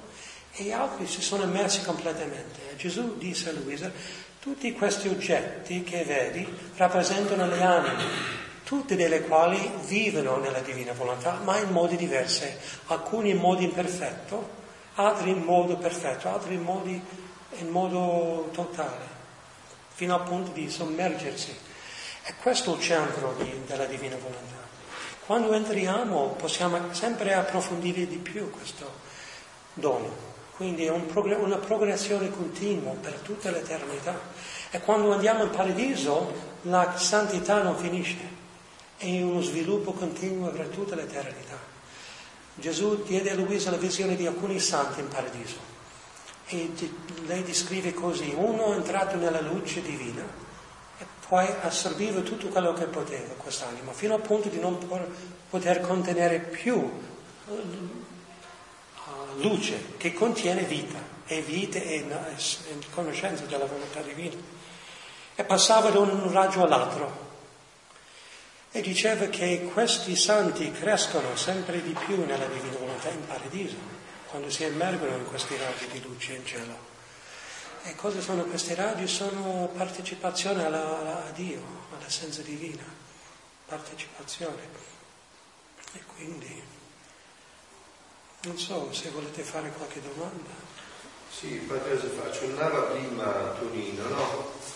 [0.53, 2.77] e altri si sono immersi completamente.
[2.77, 3.91] Gesù disse a Luisa,
[4.39, 11.39] tutti questi oggetti che vedi rappresentano le anime, tutte delle quali vivono nella divina volontà,
[11.45, 12.53] ma in modi diversi,
[12.87, 14.51] alcuni in modo imperfetto,
[14.95, 17.01] altri in modo perfetto, altri in modi
[17.59, 19.07] in modo totale,
[19.95, 21.57] fino al punto di sommergersi.
[22.25, 24.57] E questo è il centro di, della divina volontà.
[25.25, 28.91] Quando entriamo possiamo sempre approfondire di più questo
[29.75, 30.35] dono.
[30.57, 34.19] Quindi è un progr- una progressione continua per tutta l'eternità.
[34.71, 38.36] E quando andiamo in paradiso la santità non finisce,
[38.97, 41.59] è uno sviluppo continuo per tutta l'eternità.
[42.55, 45.75] Gesù diede a Luisa la visione di alcuni santi in paradiso
[46.49, 46.73] e
[47.27, 50.23] lei descrive così, uno è entrato nella luce divina
[50.99, 54.79] e poi assorbiva tutto quello che poteva quest'anima, fino al punto di non
[55.51, 56.91] poter contenere più
[57.49, 57.53] eh,
[59.43, 62.07] luce che contiene vita, e vita e
[62.91, 64.37] conoscenza della volontà divina.
[65.35, 67.26] E passava da un raggio all'altro
[68.77, 73.77] e diceva che questi santi crescono sempre di più nella divina volontà in paradiso
[74.29, 76.77] quando si immergono in questi raggi di luce in cielo.
[77.85, 79.09] E cosa sono questi raggi?
[79.09, 81.63] Sono partecipazione alla, alla, a Dio,
[81.97, 82.85] all'essenza divina,
[83.65, 84.61] partecipazione.
[85.95, 86.63] E quindi
[88.43, 90.51] non so se volete fare qualche domanda.
[91.31, 93.25] Sì, Padre Giuseppe, accennava prima
[93.59, 94.76] Tonino, no?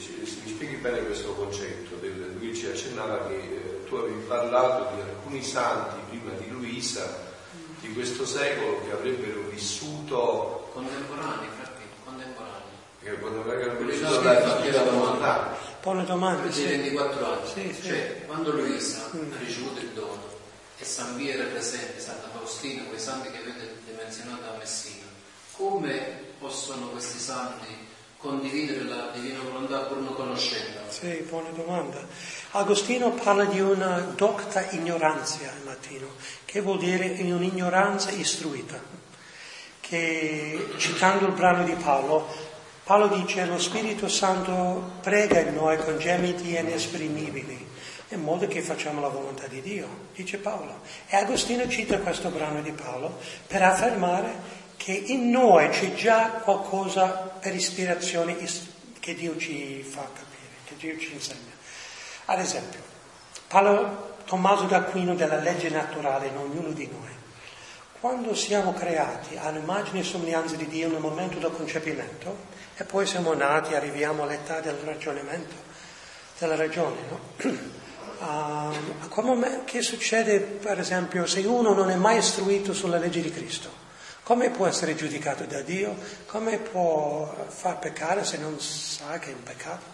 [0.00, 4.94] Ci, mi spieghi bene questo concetto, del, lui ci accennava che eh, tu avevi parlato
[4.94, 7.34] di alcuni santi prima di Luisa
[7.80, 12.54] di questo secolo che avrebbero vissuto contemporanei, fratelli, contemporanei.
[13.00, 15.56] Che avrebbero vissuto la Chiesa lontana.
[15.80, 16.52] Pone domande.
[16.52, 16.64] Sì.
[16.64, 17.48] 24 anni.
[17.48, 17.88] Sì, sì.
[17.88, 19.32] Cioè, quando Luisa mm.
[19.32, 20.34] ha ricevuto il dono
[20.78, 25.06] e San Via era presente, Santa Faustina, quei santi che avete menzionato a Messina,
[25.52, 30.90] come possono questi santi condividere la divina volontà pur non conoscendola?
[30.90, 32.04] Sì, buona domanda.
[32.52, 36.08] Agostino parla di una docta ignoranza in latino,
[36.44, 38.80] che vuol dire un'ignoranza istruita,
[39.80, 45.98] che citando il brano di Paolo, Paolo dice lo Spirito Santo prega in noi con
[45.98, 47.66] gemiti inesprimibili,
[48.10, 50.80] in modo che facciamo la volontà di Dio, dice Paolo.
[51.08, 57.06] E Agostino cita questo brano di Paolo per affermare che in noi c'è già qualcosa
[57.40, 58.36] per ispirazione
[59.00, 61.54] che Dio ci fa capire, che Dio ci insegna.
[62.26, 62.80] Ad esempio,
[63.48, 67.14] Paolo Tommaso d'Aquino della legge naturale in ognuno di noi.
[68.00, 72.36] Quando siamo creati all'immagine e somiglianza di Dio nel momento del concepimento
[72.76, 75.54] e poi siamo nati, arriviamo all'età del ragionamento,
[76.38, 77.74] della ragione, no?
[78.18, 78.72] Uh,
[79.66, 83.68] che succede, per esempio, se uno non è mai istruito sulla legge di Cristo?
[84.26, 85.96] Come può essere giudicato da Dio?
[86.26, 89.84] Come può far peccare se non sa che è un peccato?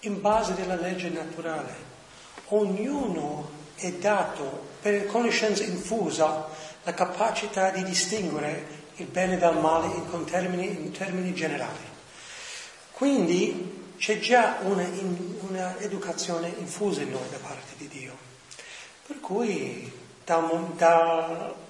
[0.00, 1.72] In base alla legge naturale,
[2.46, 6.48] ognuno è dato per conoscenza infusa
[6.82, 11.86] la capacità di distinguere il bene dal male in termini, in termini generali.
[12.90, 18.16] Quindi c'è già un'educazione infusa in noi da parte di Dio.
[19.06, 19.92] Per cui
[20.24, 20.40] da,
[20.76, 21.68] da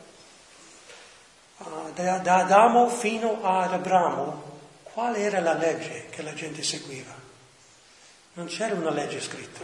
[1.95, 7.15] da, da Adamo fino ad Abramo, qual era la legge che la gente seguiva?
[8.35, 9.61] Non c'era una legge scritta,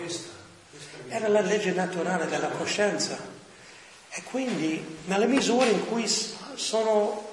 [1.09, 3.35] era la legge naturale della coscienza.
[4.11, 6.07] E quindi nella misura in cui
[6.55, 7.25] sono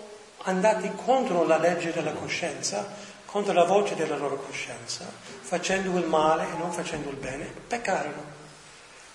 [0.44, 2.88] andati contro la legge della coscienza,
[3.26, 5.06] contro la voce della loro coscienza,
[5.42, 8.32] facendo il male e non facendo il bene, peccarono.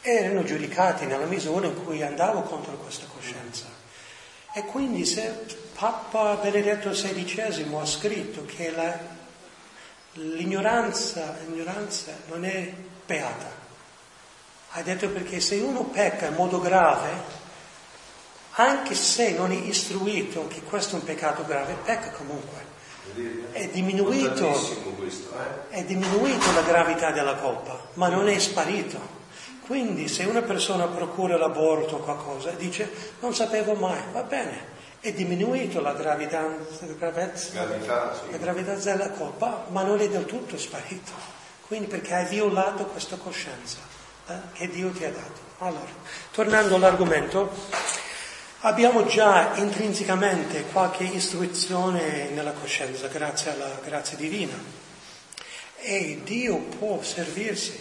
[0.01, 3.78] Erano giudicati nella misura in cui andavo contro questa coscienza.
[4.59, 8.93] E quindi se Papa Benedetto XVI ha scritto che la,
[10.15, 12.73] l'ignoranza, l'ignoranza non è
[13.07, 13.49] beata,
[14.71, 17.09] ha detto perché se uno pecca in modo grave,
[18.55, 22.67] anche se non è istruito che questo è un peccato grave, pecca comunque.
[23.53, 24.49] È diminuito,
[25.69, 25.69] eh?
[25.69, 29.18] è diminuito la gravità della colpa, ma non è sparito.
[29.69, 35.13] Quindi se una persona procura l'aborto o qualcosa, dice non sapevo mai, va bene, è
[35.13, 38.31] diminuito la gravidanza, la gravezza, Gravità, sì.
[38.31, 41.13] la gravidanza della colpa, ma non è del tutto sparito.
[41.67, 43.77] Quindi perché hai violato questa coscienza
[44.29, 45.41] eh, che Dio ti ha dato.
[45.59, 45.93] Allora,
[46.31, 47.51] tornando all'argomento,
[48.61, 54.87] abbiamo già intrinsecamente qualche istruzione nella coscienza grazie alla grazia divina
[55.77, 57.79] e Dio può servirsi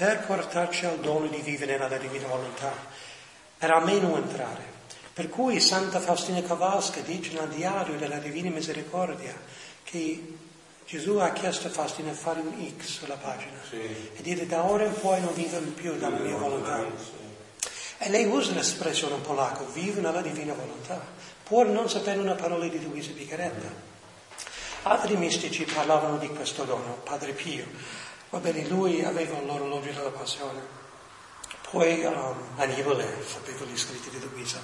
[0.00, 2.72] per portarci al dono di vivere nella divina volontà,
[3.58, 4.64] per almeno entrare.
[5.12, 9.34] Per cui Santa Faustina Kowalska dice nel diario della Divina Misericordia
[9.82, 10.38] che
[10.86, 13.76] Gesù ha chiesto a Faustina di fare un X sulla pagina sì.
[13.76, 16.82] e dire da ora in poi non vivo più dalla mia volontà.
[17.98, 20.98] E lei usa l'espressione in polacco, vive nella divina volontà,
[21.42, 23.88] pur non sapere una parola di Luisa Picaretta.
[24.84, 27.98] Altri mistici parlavano di questo dono, Padre Pio.
[28.30, 30.60] Va bene, lui aveva l'orologio della passione.
[31.68, 34.60] Poi um, Annibale sapeva gli scritti di Luisa.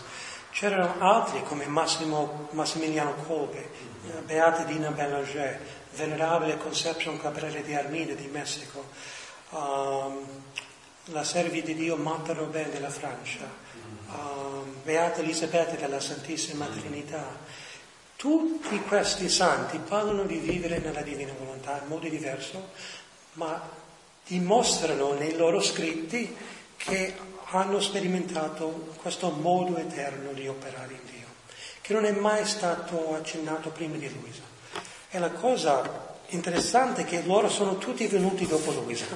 [0.52, 3.68] C'erano altri come Massimo, Massimiliano Kolbe,
[4.24, 5.58] Beata Dina Belanger,
[5.96, 8.84] Venerabile Conception Cabrera di Armida di Messico,
[9.50, 10.24] um,
[11.06, 13.48] la Servi di Dio Marta Robin della Francia,
[14.12, 17.36] um, Beata Elisabetta della Santissima Trinità.
[18.14, 22.70] Tutti questi santi parlano di vivere nella divina volontà in modo diverso,
[23.36, 23.60] ma
[24.26, 26.34] dimostrano nei loro scritti
[26.76, 27.14] che
[27.50, 31.26] hanno sperimentato questo modo eterno di operare in Dio,
[31.80, 34.42] che non è mai stato accennato prima di Luisa.
[35.10, 39.06] E la cosa interessante è che loro sono tutti venuti dopo Luisa,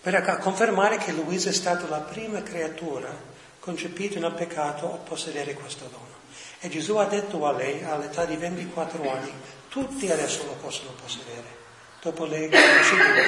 [0.00, 3.28] per confermare che Luisa è stata la prima creatura
[3.60, 6.18] concepita nel peccato a possedere questo dono.
[6.58, 9.32] E Gesù ha detto a lei, all'età di 24 anni,
[9.68, 11.59] tutti adesso lo possono possedere
[12.00, 13.22] dopo le guerre civili,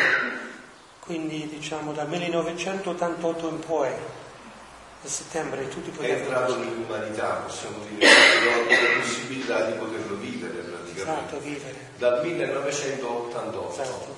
[1.01, 6.19] quindi diciamo dal 1988 in poi, a settembre tutti potevano...
[6.19, 10.63] È entrato nell'umanità, possiamo dire, la possibilità di poterlo vivere
[10.95, 11.75] Esatto, vivere.
[11.97, 13.83] Dal 1988.
[13.83, 14.17] Esatto.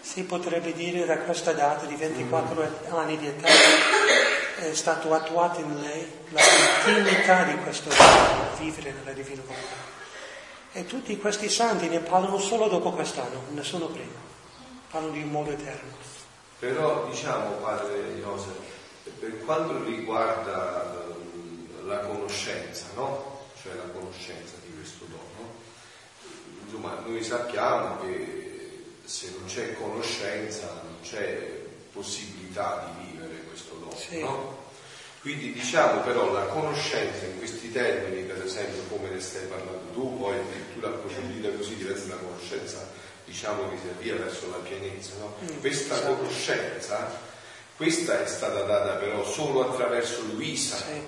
[0.00, 2.94] Si potrebbe dire da questa data di 24 mm.
[2.94, 3.48] anni di età
[4.56, 6.40] è stato attuato in lei la
[6.84, 7.90] continuità di questo
[8.58, 9.92] vivere nella divina volontà.
[10.76, 14.18] E tutti questi santi ne parlano solo dopo quest'anno, nessuno prima.
[14.90, 15.92] Parlano di un modo eterno.
[16.58, 18.58] Però diciamo, padre Joseph,
[19.20, 23.42] per quanto riguarda ehm, la conoscenza, no?
[23.62, 25.52] Cioè la conoscenza di questo dono,
[26.64, 33.94] insomma, noi sappiamo che se non c'è conoscenza non c'è possibilità di vivere questo dono,
[33.94, 34.18] sì.
[34.18, 34.63] no?
[35.24, 40.18] Quindi diciamo però la conoscenza in questi termini, per esempio come ne stai parlando tu,
[40.18, 42.86] poi addirittura approfondita così diventa una conoscenza
[43.24, 45.34] diciamo che si avvia verso la pienezza, no?
[45.40, 46.16] mm, questa esatto.
[46.16, 47.18] conoscenza,
[47.74, 50.76] questa è stata data però solo attraverso Luisa.
[50.76, 51.00] Sì.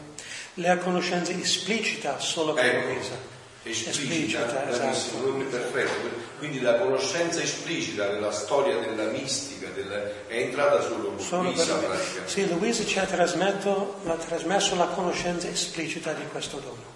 [0.62, 2.87] La conoscenza esplicita solo per ecco.
[2.87, 3.36] Luisa
[3.71, 5.19] esplicita, esatto.
[5.51, 6.25] perfetto.
[6.39, 11.75] Quindi la conoscenza esplicita della storia della mistica della, è entrata solo Luisa.
[11.77, 12.23] Per...
[12.27, 13.97] Sì, Luisa ci ha trasmesso
[14.77, 16.96] la conoscenza esplicita di questo dono.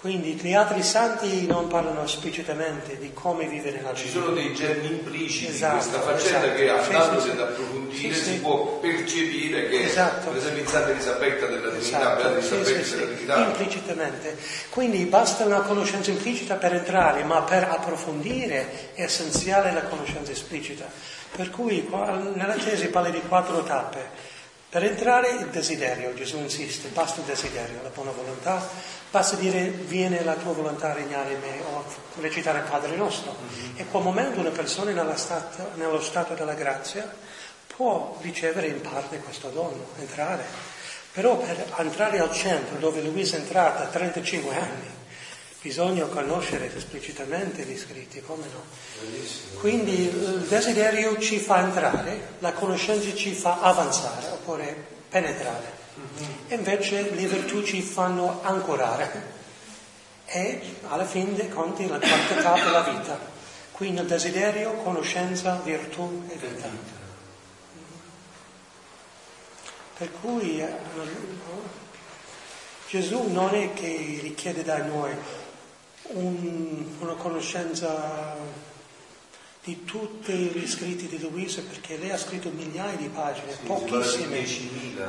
[0.00, 4.04] Quindi gli altri santi non parlano esplicitamente di come vivere nella vita.
[4.04, 6.56] Ci sono dei germi impliciti esatto, in questa faccenda esatto.
[6.56, 8.38] che andando sì, ad approfondire sì, si sì.
[8.38, 10.28] può percepire che esatto.
[10.28, 12.28] per esempio in Santa Elisabetta della Divinità, esatto.
[12.28, 13.36] Elisabetta sì, della Divinità.
[13.38, 14.36] Implicitamente.
[14.68, 20.88] Quindi basta una conoscenza implicita per entrare, ma per approfondire è essenziale la conoscenza esplicita.
[21.34, 21.88] Per cui
[22.34, 24.36] nella tesi parla di quattro tappe.
[24.70, 28.68] Per entrare il desiderio, Gesù insiste, basta il desiderio, la buona volontà,
[29.10, 31.84] basta dire viene la tua volontà a regnare in me o
[32.20, 33.34] recitare il Padre nostro.
[33.34, 33.76] Mm-hmm.
[33.76, 37.10] E quel momento una persona nello stato, nello stato della grazia
[37.66, 40.44] può ricevere in parte questo dono, entrare.
[41.12, 44.96] Però per entrare al centro dove Luisa è entrata a 35 anni,
[45.60, 48.62] bisogna conoscere esplicitamente gli scritti, come no?
[49.58, 55.77] Quindi il desiderio ci fa entrare, la conoscenza ci fa avanzare oppure penetrare.
[56.48, 59.36] E invece le virtù ci fanno ancorare.
[60.26, 63.18] E alla fine dei conti la quantità della vita.
[63.72, 66.68] Quindi il desiderio, conoscenza, virtù e vita.
[69.96, 70.68] Per cui eh,
[72.88, 75.14] Gesù non è che richiede da noi
[76.02, 78.36] un, una conoscenza
[79.62, 84.46] di tutti gli scritti di Luisa perché lei ha scritto migliaia di pagine, sì, pochissime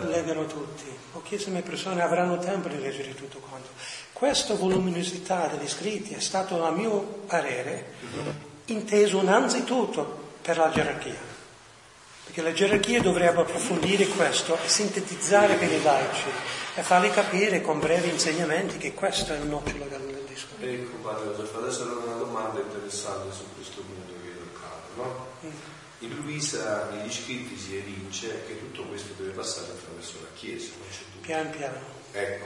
[0.07, 3.69] leggono tutti, pochissime persone avranno tempo di leggere tutto quanto.
[4.11, 7.93] Questa voluminosità degli scritti è stato, a mio parere,
[8.65, 11.15] inteso innanzitutto per la gerarchia,
[12.25, 16.27] perché la gerarchia dovrebbe approfondire questo e sintetizzare per i laici
[16.75, 20.65] e farli capire con brevi insegnamenti che questo è il nocciolo del discorso.
[20.65, 24.08] Ecco, padre adesso ho una domanda interessante su questo punto
[25.03, 25.27] no?
[25.99, 30.87] In Luisa, negli scritti si evince che tutto questo deve passare attraverso la Chiesa, non
[30.89, 31.21] c'è dubbio.
[31.21, 31.79] Pian piano.
[32.11, 32.45] Ecco,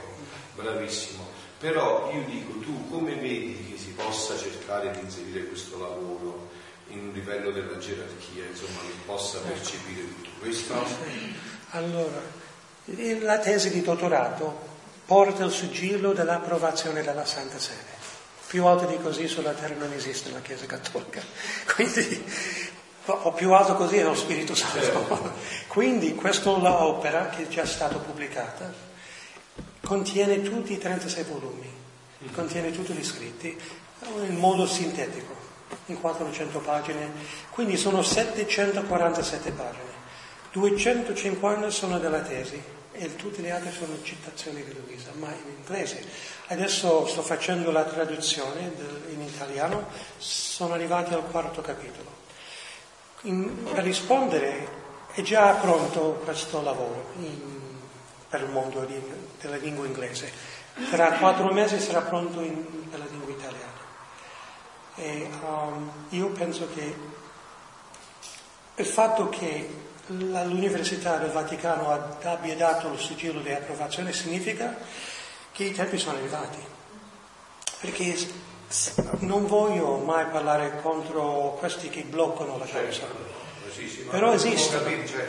[0.56, 1.26] bravissimo.
[1.58, 6.50] Però io dico, tu come vedi che si possa cercare di inserire questo lavoro
[6.88, 9.48] in un livello della gerarchia, insomma, che possa ecco.
[9.48, 10.74] percepire tutto questo?
[11.70, 12.20] Allora,
[13.20, 14.72] la tesi di dottorato
[15.06, 18.03] porta il sigillo dell'approvazione della Santa Sede.
[18.54, 21.20] Più alto di così sulla terra non esiste la Chiesa Cattolica.
[21.74, 22.24] Quindi,
[23.34, 25.32] più alto così è lo Spirito Santo.
[25.66, 28.72] Quindi questa opera, che è già stata pubblicata,
[29.84, 31.68] contiene tutti i 36 volumi,
[32.32, 33.60] contiene tutti gli scritti
[34.28, 35.34] in modo sintetico,
[35.86, 37.10] in 400 pagine,
[37.50, 39.90] quindi sono 747 pagine,
[40.52, 42.62] 250 sono della tesi,
[42.96, 46.04] e tutte le altre sono citazioni di Luisa, ma in inglese.
[46.46, 48.72] Adesso sto facendo la traduzione
[49.10, 52.22] in italiano, sono arrivati al quarto capitolo.
[53.22, 54.82] In, per rispondere
[55.12, 57.40] è già pronto questo lavoro in,
[58.28, 59.00] per il mondo di,
[59.40, 60.30] della lingua inglese.
[60.90, 63.82] Tra quattro mesi sarà pronto in, per la lingua italiana.
[64.96, 66.94] E, um, io penso che
[68.76, 74.76] il fatto che l'Università del Vaticano abbia dato il sigillo di approvazione significa
[75.52, 76.58] che i tempi sono arrivati.
[77.80, 78.16] Perché
[79.20, 82.66] non voglio mai parlare contro questi che bloccano la
[84.10, 84.78] Però esiste,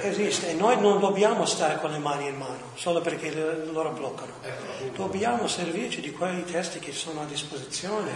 [0.02, 3.32] esiste e noi non dobbiamo stare con le mani in mano solo perché
[3.72, 4.34] loro bloccano.
[4.42, 8.12] Ecco, dobbiamo servirci di quei testi che sono a disposizione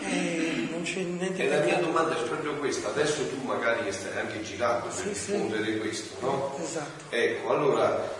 [0.00, 4.18] e non c'è niente E la mia domanda è proprio questa, adesso tu magari stai
[4.18, 6.58] anche girando per sì, diffondere questo, no?
[6.62, 7.04] Esatto.
[7.14, 8.14] Ecco, allora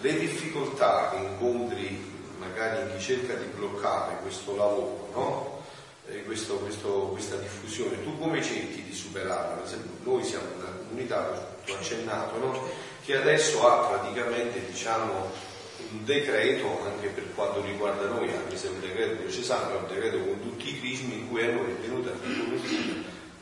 [0.00, 5.55] le difficoltà che incontri magari in chi cerca di bloccare questo lavoro, no?
[6.08, 9.56] Eh, questo, questo, questa diffusione, tu come cerchi di superarla?
[9.56, 12.68] Per esempio, noi siamo una comunità, tu accennato, no?
[13.04, 15.30] che adesso ha praticamente diciamo,
[15.92, 19.88] un decreto anche per quanto riguarda noi, anche se è un decreto diocesano, è un
[19.88, 22.10] decreto con tutti i crismi in cui a noi è venuta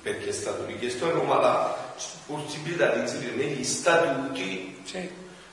[0.05, 1.95] perché è stato richiesto a Roma la
[2.27, 5.09] possibilità di inserire negli statuti, sì.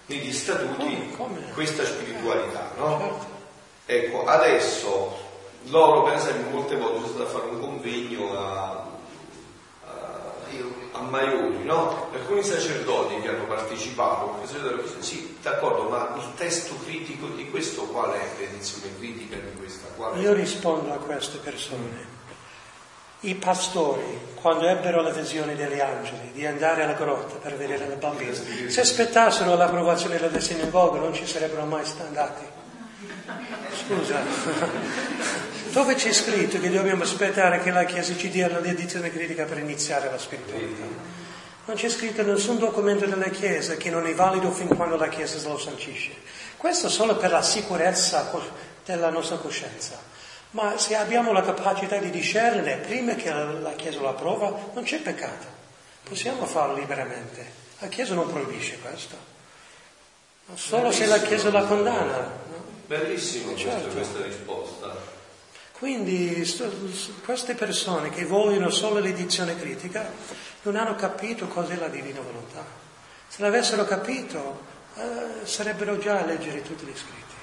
[0.08, 1.52] negli statuti come, come?
[1.54, 2.74] questa spiritualità.
[2.76, 3.00] No?
[3.00, 3.40] Certo.
[3.86, 5.21] Ecco, adesso
[5.66, 8.86] loro per esempio molte volte sono stato a fare un convegno a,
[9.86, 10.34] a,
[10.94, 12.10] a Maiori, no?
[12.14, 14.40] alcuni sacerdoti che hanno partecipato,
[15.00, 19.88] sì, d'accordo, ma il testo critico di questo qual è l'edizione critica di questa?
[20.16, 22.20] Io rispondo a queste persone.
[23.24, 27.96] I pastori, quando ebbero la visione degli angeli di andare alla grotta per vedere le
[27.96, 32.44] bambine, se aspettassero l'approvazione della sinagoga non ci sarebbero mai andati.
[33.86, 34.22] Scusa,
[35.72, 40.10] dove c'è scritto che dobbiamo aspettare che la Chiesa ci dia l'edizione critica per iniziare
[40.10, 40.84] la spiritualità?
[41.66, 45.48] Non c'è scritto nessun documento della Chiesa che non è valido fin quando la Chiesa
[45.48, 46.12] lo sancisce.
[46.58, 48.32] Questo solo per la sicurezza
[48.84, 50.00] della nostra coscienza.
[50.52, 55.00] Ma se abbiamo la capacità di discernere prima che la Chiesa lo approva, non c'è
[55.00, 55.48] peccato.
[56.04, 57.60] Possiamo farlo liberamente.
[57.80, 59.16] La Chiesa non proibisce questo.
[60.56, 62.50] Solo se la Chiesa la condanna.
[62.98, 63.04] No?
[63.04, 63.90] Bellissimo certo.
[63.90, 65.20] questa risposta.
[65.72, 66.48] Quindi
[67.26, 70.12] queste persone che vogliono solo l'edizione critica
[70.64, 72.64] non hanno capito cos'è la divina volontà.
[73.28, 74.62] Se l'avessero capito
[74.96, 77.36] eh, sarebbero già a leggere tutti gli scritti.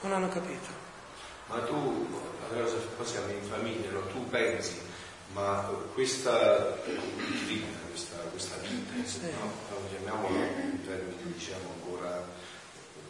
[0.00, 0.86] Non hanno capito
[1.48, 2.06] ma tu,
[2.50, 4.06] allora poi siamo in famiglia, no?
[4.08, 4.78] tu pensi,
[5.32, 6.78] ma questa
[7.46, 9.20] vita, questa, questa vita, sì.
[9.20, 9.50] no?
[9.88, 12.22] chiamiamola in termini diciamo ancora,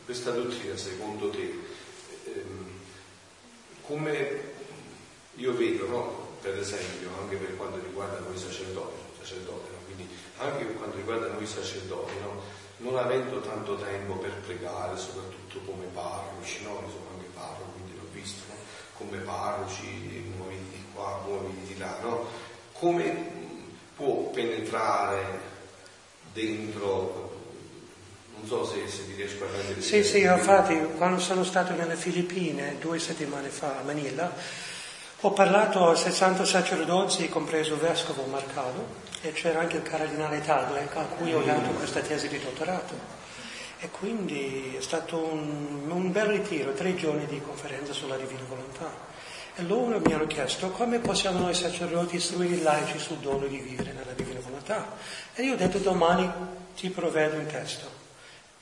[0.09, 1.53] questa dottrina secondo te,
[2.25, 2.71] ehm,
[3.83, 4.41] come
[5.35, 6.29] io vedo, no?
[6.41, 9.77] per esempio, anche per quanto riguarda noi sacerdoti, sacerdoti no?
[9.85, 12.15] quindi anche per quanto riguarda noi sacerdoti,
[12.79, 16.81] non avendo tanto tempo per pregare, soprattutto come parroci, no?
[16.87, 18.55] insomma anche parroci, visto no?
[18.95, 22.27] come parroci, muoviti di qua, muoviti di là, no?
[22.73, 23.31] come
[23.95, 25.39] può penetrare
[26.33, 27.29] dentro
[28.39, 31.97] non so se, se ti riesco a rendere Sì, sì, infatti quando sono stato nelle
[31.97, 34.33] Filippine due settimane fa a Manila
[35.23, 38.87] ho parlato a 60 sacerdoti, compreso il vescovo Marcado,
[39.21, 42.95] e c'era anche il cardinale Tagle a cui ho dato questa tesi di dottorato.
[43.81, 48.93] E quindi è stato un, un bel ritiro, tre giorni di conferenza sulla divina volontà.
[49.57, 53.59] E loro mi hanno chiesto come possiamo noi sacerdoti istruire i laici sul dono di
[53.59, 54.87] vivere nella divina volontà.
[55.35, 56.31] E io ho detto domani
[56.77, 57.98] ti provvedo un testo.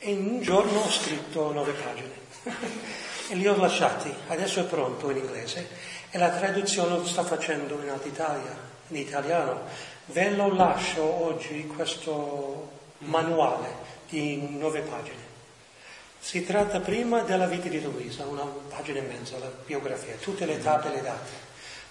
[0.06, 2.12] E in un giorno ho scritto nove pagine.
[3.28, 5.68] e li ho lasciati, adesso è pronto in inglese.
[6.10, 9.62] E la traduzione lo sto facendo in Italia, in italiano.
[10.04, 13.66] Ve lo lascio oggi questo manuale
[14.08, 15.24] di nove pagine.
[16.20, 20.62] Si tratta prima della vita di Luisa, una pagina e mezza, la biografia, tutte le
[20.62, 21.30] tappe le date.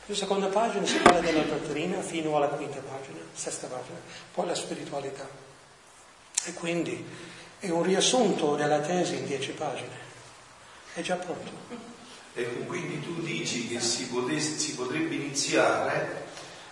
[0.06, 4.00] La seconda pagina si parla della dottrina fino alla quinta pagina, sesta pagina,
[4.34, 5.28] poi la spiritualità.
[6.46, 7.34] E quindi
[7.66, 10.04] è un riassunto della tesi in dieci pagine.
[10.94, 11.52] È già pronto.
[12.34, 16.24] Ecco, quindi tu dici che si, potesse, si potrebbe iniziare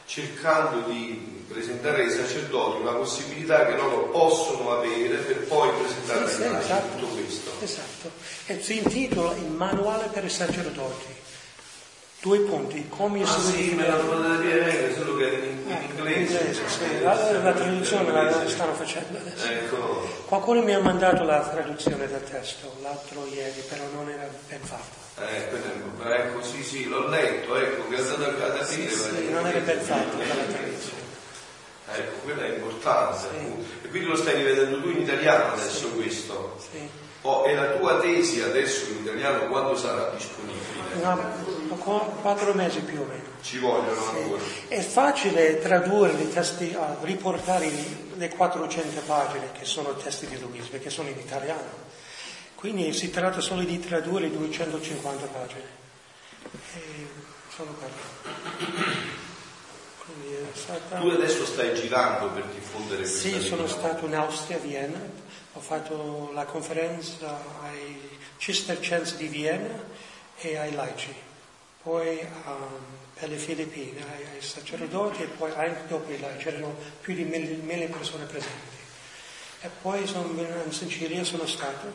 [0.06, 6.44] cercando di presentare ai sacerdoti una possibilità che loro possono avere per poi presentare sì,
[6.44, 7.52] ai esatto, tutto questo.
[7.62, 8.12] Esatto,
[8.48, 11.23] e si intitola Il manuale per i sacerdoti.
[12.24, 16.38] Due punti, come ah, sì, me l'hanno mandato dire solo che in, in eh, inglese.
[16.38, 17.02] inglese sì.
[17.02, 19.46] la, la, traduzione la stanno facendo adesso.
[19.46, 20.08] Ecco.
[20.28, 25.28] Qualcuno mi ha mandato la traduzione del testo l'altro ieri, però non era ben fatta.
[25.28, 25.50] Eh,
[26.16, 28.90] ecco, sì, sì, l'ho letto, ecco, che è stato a finire.
[28.90, 31.02] Sì, sì, non era ben fatto dalla traduzione.
[31.92, 33.20] Ecco, quella è importante.
[33.20, 33.86] Sì.
[33.86, 35.94] E quindi lo stai rivedendo tu in italiano adesso sì.
[35.94, 36.58] questo.
[36.72, 36.90] Sì.
[37.26, 40.62] Oh, e la tua tesi adesso in italiano quando sarà disponibile?
[41.02, 41.78] No,
[42.22, 43.24] quattro mesi più o meno.
[43.42, 44.16] Ci vogliono sì.
[44.16, 44.42] ancora.
[44.68, 47.72] È facile tradurre i testi, uh, riportare
[48.16, 51.92] le 400 pagine che sono testi di Luis, perché sono in italiano.
[52.56, 55.82] Quindi si tratta solo di tradurre 250 pagine.
[56.76, 57.08] E
[57.50, 59.12] solo quello.
[60.54, 61.00] Stata...
[61.00, 65.00] Tu adesso stai girando per diffondere questa Sì, sono stato in Austria, a Vienna,
[65.64, 69.82] fatto la conferenza ai cistercensi di Vienna
[70.38, 71.14] e ai laici,
[71.82, 72.80] poi um,
[73.18, 77.24] per le Filippine, ai, ai, sacerdoti e poi anche dopo i laici, c'erano più di
[77.24, 78.82] mille, mille persone presenti.
[79.62, 81.88] E poi sono, in Sicilia sono stato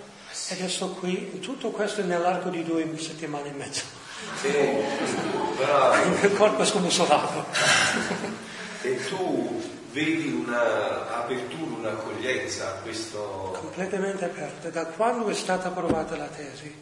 [0.49, 3.83] E adesso qui, tutto questo nell'arco di due settimane e mezzo.
[4.41, 4.51] Sì,
[5.57, 6.03] bravo.
[6.27, 7.45] Il corpo è scombusolato.
[8.81, 13.57] E tu vedi un'apertura, un'accoglienza a questo...
[13.59, 14.71] Completamente aperta.
[14.71, 16.73] Da quando è stata approvata la tesi,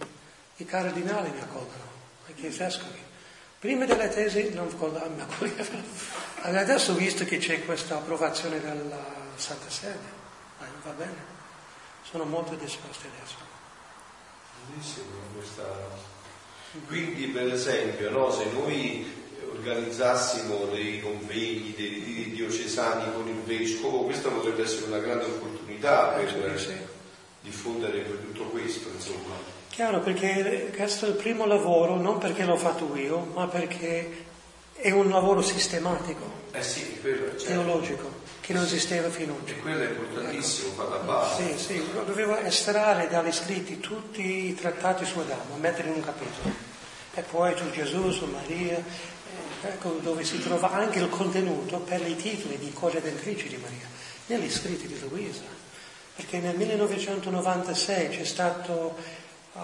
[0.56, 1.84] i cardinali mi accolgono,
[2.26, 3.04] i chiesescovi.
[3.58, 5.82] Prima della tesi non mi accoglievano.
[6.42, 9.02] Adesso visto che c'è questa approvazione della
[9.36, 10.14] Santa Sede,
[10.84, 11.34] va bene.
[12.02, 13.36] Sono molto disposti adesso.
[16.86, 24.28] Quindi per esempio no, se noi organizzassimo dei convegni dei diocesani con il vescovo, questa
[24.28, 26.72] potrebbe essere una grande opportunità per sì.
[27.40, 29.54] diffondere tutto questo, insomma.
[29.68, 34.24] Chiaro, perché questo è il primo lavoro, non perché l'ho fatto io, ma perché
[34.72, 37.44] è un lavoro sistematico, eh sì, quello, certo.
[37.44, 38.10] teologico,
[38.40, 39.52] che non esisteva fino ad oggi.
[39.52, 40.82] E quello è importantissimo, ecco.
[40.82, 41.56] fa la base.
[41.56, 46.54] Sì, sì, dovevo estrarre dagli scritti tutti i trattati su Adamo, mettere in un capitolo.
[47.14, 48.82] E poi su Gesù, su Maria,
[49.62, 53.86] ecco dove si trova anche il contenuto per i titoli di corredentrici di Maria,
[54.26, 55.42] negli scritti di Luisa,
[56.14, 58.96] perché nel 1996 c'è stato
[59.52, 59.60] uh,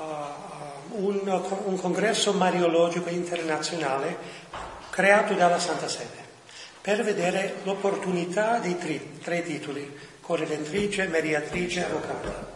[0.91, 4.17] un, un, congresso mariologico internazionale
[4.91, 6.31] creato dalla Santa Sede
[6.81, 12.51] per vedere l'opportunità dei tre, tre titoli, corredentrice, mediatrice, avvocata.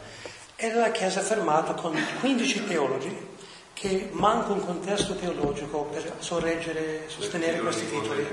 [0.56, 3.34] E la Chiesa ha fermato con 15 teologi
[3.78, 8.26] che manca un contesto teologico per sorreggere, sostenere questi titoli.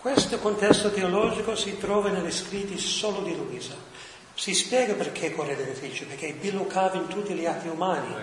[0.00, 3.74] Questo contesto teologico si trova negli scritti solo di Luisa.
[4.34, 8.14] Si spiega perché è corredentrice, perché bilocava in tutti gli atti umani,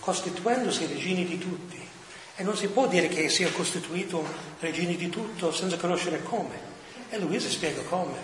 [0.00, 1.80] costituendosi regini di tutti.
[2.34, 4.26] E non si può dire che sia costituito
[4.58, 6.58] regini di tutto senza conoscere come.
[7.08, 8.18] E Luisa spiega come,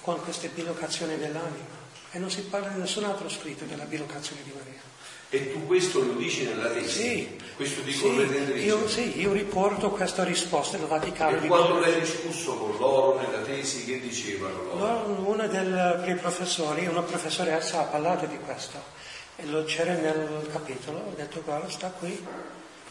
[0.00, 1.82] con queste bilocazioni dell'anima.
[2.10, 4.93] E non si parla in nessun altro scritto della bilocazione di Maria.
[5.30, 6.88] E tu questo lo dici nella tesi?
[6.88, 7.42] Sì.
[7.56, 8.06] Questo di sì,
[8.64, 11.40] io, sì, io riporto questa risposta del Vaticano.
[11.40, 15.22] E quando l'hai discusso con loro nella tesi, che dicevano loro?
[15.24, 18.82] Uno dei professori, una professoressa ha parlato di questo
[19.36, 22.26] e lo c'era nel capitolo, ho detto guarda sta qui,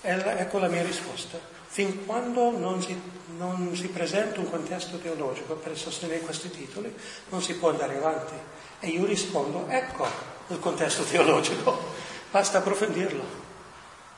[0.01, 1.38] e ecco la mia risposta.
[1.67, 2.97] Fin quando non si,
[3.38, 6.93] non si presenta un contesto teologico per sostenere questi titoli,
[7.29, 8.34] non si può andare avanti.
[8.79, 10.07] E io rispondo, ecco
[10.47, 12.02] il contesto teologico.
[12.34, 13.23] Basta approfondirlo.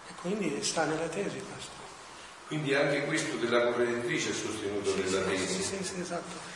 [0.07, 1.84] E quindi sta nella tesi questo.
[2.47, 5.61] Quindi anche questo della corredentrice è sostenuto sì, nella sì, tesi.
[5.61, 6.53] Sì, sì, esatto.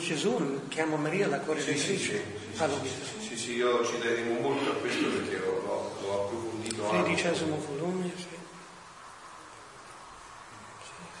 [0.00, 2.24] Gesù chiama Maria la corredentrice.
[2.52, 6.88] Sì, sì, sì, sì, io ci tenevo molto a questo perché l'ho, l'ho, approfondito.
[6.88, 8.26] Tredicesimo volume, sì.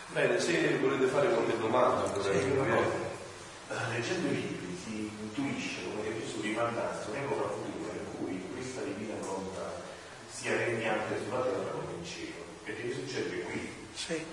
[0.08, 2.30] Bene, se volete fare qualche domanda, sì,
[3.92, 7.75] leggendo i libri si intuisce come Gesù rimandasse un'epoca futura
[8.66, 9.14] questa divina
[10.28, 12.44] sia regnante sulla terra come in cielo.
[12.64, 13.72] Perché che succede qui?
[13.94, 14.24] Sì.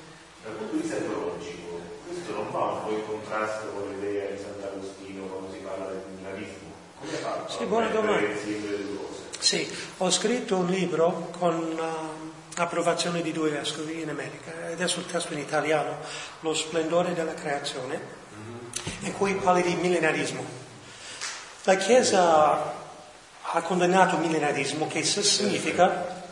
[0.43, 4.37] Dal punto di vista teologico, questo non va un po' in contrasto con l'idea di
[4.37, 6.71] Sant'Agostino quando si parla del milenarismo.
[6.99, 8.27] Come fa sì, buona domanda.
[9.39, 15.05] Sì, ho scritto un libro con uh, approvazione di due vescovi in America, adesso il
[15.05, 15.97] testo in italiano,
[16.41, 19.05] Lo splendore della creazione, mm-hmm.
[19.05, 20.43] in cui parli di millenarismo.
[21.63, 22.82] La Chiesa
[23.55, 26.23] ha condannato il millenarismo, che significa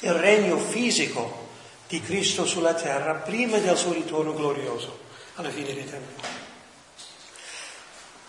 [0.00, 1.48] il regno fisico
[1.88, 5.00] di Cristo sulla terra prima del suo ritorno glorioso
[5.34, 6.22] alla fine dei tempi.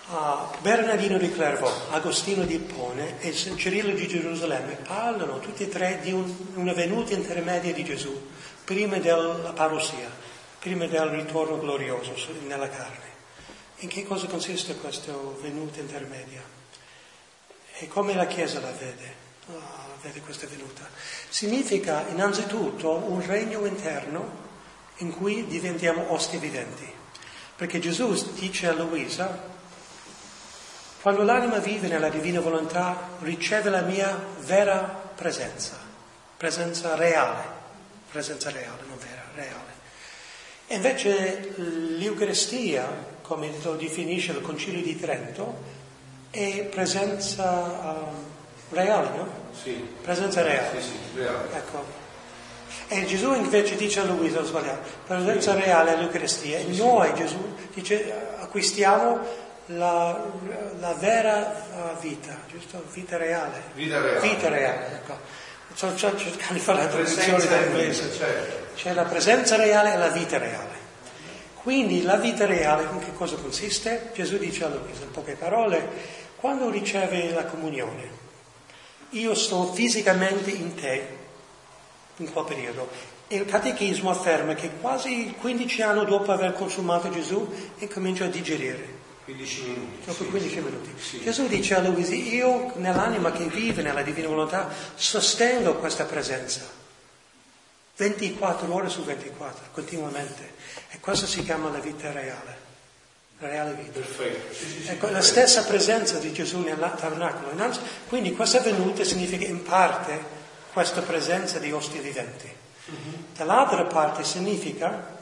[0.07, 5.99] Uh, Bernardino di Clairvaux, Agostino di Ippone e Cirillo di Gerusalemme parlano tutti e tre
[6.01, 8.29] di un, una venuta intermedia di Gesù
[8.65, 10.09] prima della parousia,
[10.59, 12.13] prima del ritorno glorioso
[12.47, 13.09] nella carne.
[13.77, 16.60] In che cosa consiste questa venuta intermedia?
[17.81, 19.15] E come la Chiesa la vede,
[19.47, 19.59] oh,
[20.03, 20.87] vede questa venuta.
[21.29, 24.49] Significa innanzitutto un regno interno
[24.97, 26.87] in cui diventiamo osti viventi.
[27.55, 29.49] Perché Gesù dice a Luisa,
[31.01, 34.81] quando l'anima vive nella divina volontà riceve la mia vera
[35.15, 35.75] presenza,
[36.37, 37.43] presenza reale,
[38.11, 39.79] presenza reale, non vera, reale.
[40.67, 42.87] E invece l'Eucaristia,
[43.23, 45.79] come lo definisce il Concilio di Trento,
[46.31, 49.27] è presenza uh, reale, no?
[49.61, 49.71] Sì.
[50.01, 50.81] Presenza reale.
[50.81, 51.47] Sì, sì, reale.
[51.53, 51.99] Ecco.
[52.87, 56.57] E Gesù invece dice a Luisa, ho sbagliato, presenza reale all'Eucaristia.
[56.57, 59.19] E noi, Gesù, dice, acquistiamo
[59.67, 60.23] la,
[60.79, 62.83] la vera uh, vita, giusto?
[62.93, 63.61] Vita reale.
[63.73, 64.19] Vita reale.
[64.21, 65.17] Vita reale, ecco.
[65.73, 68.11] Sto cercando di fare la traduzione dall'inglese.
[68.11, 68.75] Certo.
[68.75, 70.79] C'è la presenza reale e la vita reale.
[71.61, 74.09] Quindi la vita reale in che cosa consiste?
[74.13, 75.87] Gesù dice a Luisa, in poche parole,
[76.41, 78.09] quando riceve la comunione,
[79.11, 81.19] io sto fisicamente in te
[82.17, 82.89] in quel periodo.
[83.27, 88.99] E il catechismo afferma che quasi 15 anni dopo aver consumato Gesù incomincia a digerire.
[89.23, 90.05] 15 minuti.
[90.05, 90.93] Dopo 15 minuti.
[90.97, 91.21] Sì.
[91.21, 96.79] Gesù dice a Luisi, io nell'anima che vive nella divina volontà sostengo questa presenza.
[97.95, 100.53] 24 ore su 24, continuamente.
[100.89, 102.60] E questo si chiama la vita reale.
[103.41, 103.99] La reale vita.
[103.99, 104.53] Perfetto.
[104.53, 107.51] Sì, sì, ecco, la stessa presenza di Gesù nel tabernacolo.
[108.07, 110.39] Quindi questa venuta significa in parte
[110.71, 112.47] questa presenza di osti viventi.
[112.85, 113.23] Uh-huh.
[113.35, 115.17] Dall'altra parte significa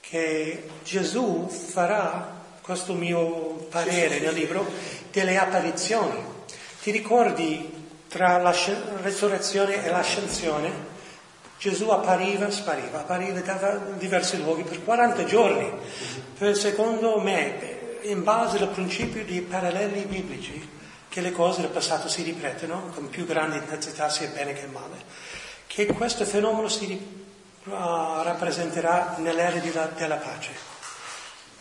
[0.00, 4.68] che Gesù farà, questo mio parere nel libro,
[5.12, 6.20] delle apparizioni.
[6.82, 7.70] Ti ricordi
[8.08, 8.54] tra la
[9.02, 10.90] resurrezione e l'ascensione?
[11.62, 15.72] Gesù appariva, spariva, appariva in diversi luoghi per 40 giorni.
[16.36, 20.68] Per secondo me, in base al principio di paralleli biblici,
[21.08, 25.04] che le cose del passato si ripetono con più grande intensità sia bene che male,
[25.68, 27.00] che questo fenomeno si
[27.62, 30.50] uh, rappresenterà nell'era della, della pace.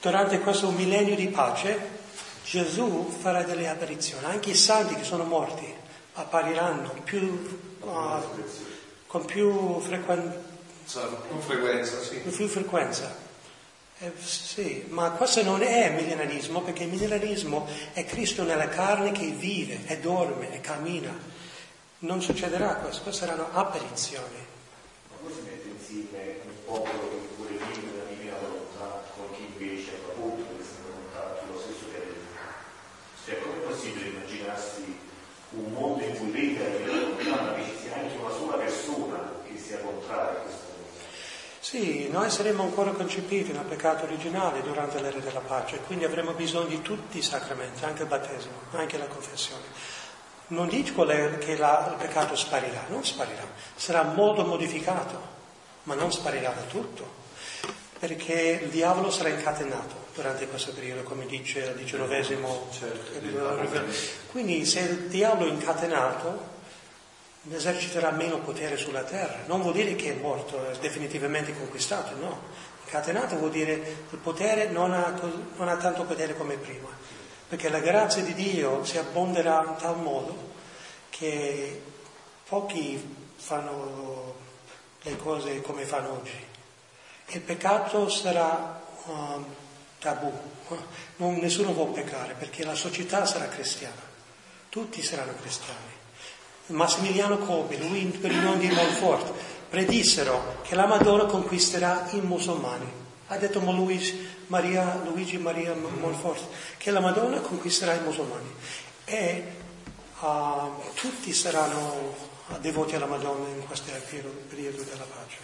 [0.02, 2.00] Durante questo millennio di pace
[2.44, 5.72] Gesù farà delle apparizioni, anche i santi che sono morti
[6.14, 8.20] appariranno più, uh,
[9.12, 10.40] con più frequenza.
[11.28, 12.16] Più frequenza, sì.
[12.20, 13.14] Più frequenza.
[14.00, 19.28] Eh, sì, ma questo non è millenarismo perché il millenarismo è Cristo nella carne che
[19.28, 21.14] vive e dorme e cammina.
[22.00, 24.48] Non succederà questo, queste saranno apparizioni.
[25.10, 29.44] Ma poi si mette insieme un popolo che vuole vivere la divina volontà con chi
[29.44, 32.16] invece ha appunto questa volontà sullo stesso terreno.
[33.26, 35.10] Cioè, com'è possibile immaginarsi
[35.52, 38.58] un mondo in cui vive la divina volontà, ma che ci sia anche una sola
[38.58, 40.70] persona che sia contraria a questo?
[41.72, 46.68] Sì, noi saremo ancora concepiti nel peccato originale durante l'era della pace, quindi avremo bisogno
[46.68, 49.64] di tutti i sacramenti, anche il battesimo, anche la confessione.
[50.48, 55.18] Non dico che la, il peccato sparirà, non sparirà, sarà molto modificato,
[55.84, 57.10] ma non sparirà da tutto,
[58.00, 62.68] perché il diavolo sarà incatenato durante questo periodo, come dice il diciannovesimo.
[62.78, 63.12] Certo,
[64.30, 66.60] quindi se il diavolo è incatenato,
[67.50, 69.44] eserciterà meno potere sulla terra.
[69.46, 72.70] Non vuol dire che è morto, è definitivamente conquistato, no.
[72.84, 73.74] Incatenato vuol dire
[74.10, 75.14] il potere non ha,
[75.56, 76.90] non ha tanto potere come prima,
[77.48, 80.50] perché la grazia di Dio si abbonderà in tal modo
[81.10, 81.82] che
[82.48, 84.36] pochi fanno
[85.02, 86.50] le cose come fanno oggi.
[87.28, 89.46] Il peccato sarà um,
[90.00, 90.32] tabù,
[91.16, 94.02] non, nessuno può peccare perché la società sarà cristiana,
[94.68, 95.91] tutti saranno cristiani.
[96.68, 99.32] Massimiliano Kolbe, lui per il nome di Montfort,
[99.70, 103.00] predissero che la Madonna conquisterà i musulmani.
[103.28, 106.44] Ha detto Luigi Maria, Luigi Maria Montfort
[106.78, 108.54] che la Madonna conquisterà i musulmani.
[109.06, 109.44] E
[110.20, 113.92] uh, tutti saranno devoti alla Madonna in questo
[114.50, 115.38] periodo della pace,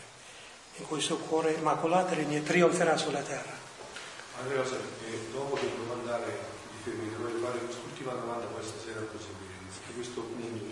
[0.76, 3.66] in cui il suo cuore immacolato trionferà sulla terra.
[4.44, 4.64] Allora,
[5.32, 6.26] dopo devo andare
[6.72, 9.28] di fermi, voglio fare quest'ultima domanda questa sera così,
[9.96, 10.67] questo punto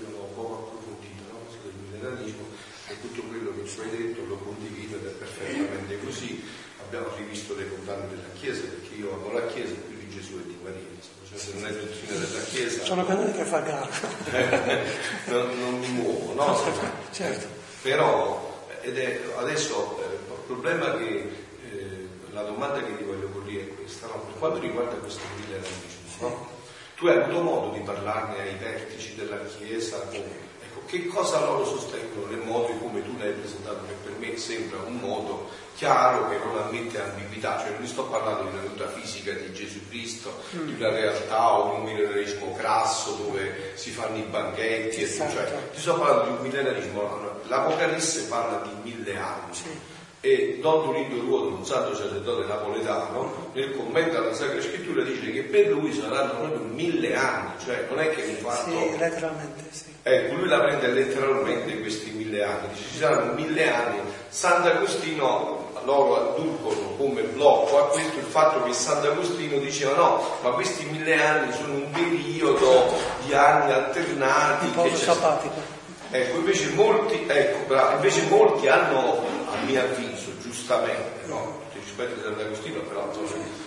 [2.05, 2.45] cristianesimo
[2.87, 6.43] e tutto quello che ci hai detto lo condivido ed è perfettamente così.
[6.85, 10.47] Abbiamo rivisto le condanne della Chiesa perché io amo la Chiesa più di Gesù e
[10.47, 10.83] di Maria.
[11.27, 12.83] Cioè, se non è dottrina della Chiesa.
[12.83, 13.89] Sono condanne che fa gara.
[15.25, 16.59] non, non, mi muovo, no?
[17.11, 17.47] Certo.
[17.81, 21.29] Però ed è, adesso eh, il problema che
[21.71, 24.19] eh, la domanda che ti voglio porre è questa, no?
[24.19, 26.49] per quanto riguarda questo millenarismo, no?
[26.95, 30.44] tu hai avuto modo di parlarne ai vertici della Chiesa come
[30.85, 34.79] che cosa loro sostengono nel modo in come tu l'hai presentato, che per me sembra
[34.85, 39.31] un modo chiaro che non ammette ambiguità, cioè non sto parlando di una natura fisica
[39.33, 40.67] di Gesù Cristo, mm.
[40.67, 45.33] di una realtà o di un millenarismo crasso dove si fanno i banchetti, esatto.
[45.33, 49.53] cioè, ti sto parlando di un millenarismo, l'Apocalisse parla di mille anni.
[49.53, 49.93] Sì
[50.25, 55.43] e Don Tulindo Ruoto, un santo sacerdote napoletano, nel commento alla Sacra Scrittura dice che
[55.43, 58.71] per lui saranno proprio mille anni, cioè non è che un fatto...
[58.71, 59.83] Sì, letteralmente, sì.
[60.01, 63.99] Ecco, lui la prende letteralmente questi mille anni, dice ci saranno mille anni.
[64.27, 70.85] Sant'Agostino loro adducono come blocco a questo il fatto che Sant'Agostino diceva no, ma questi
[70.85, 72.95] mille anni sono un periodo
[73.25, 74.65] di anni alternati.
[74.65, 75.73] Un po' sabbatico.
[76.11, 80.04] Ecco, invece molti, ecco, invece molti hanno, a mio avviso,
[80.55, 81.63] giustamente, no?
[81.73, 83.11] rispetto a Sant'Agostino però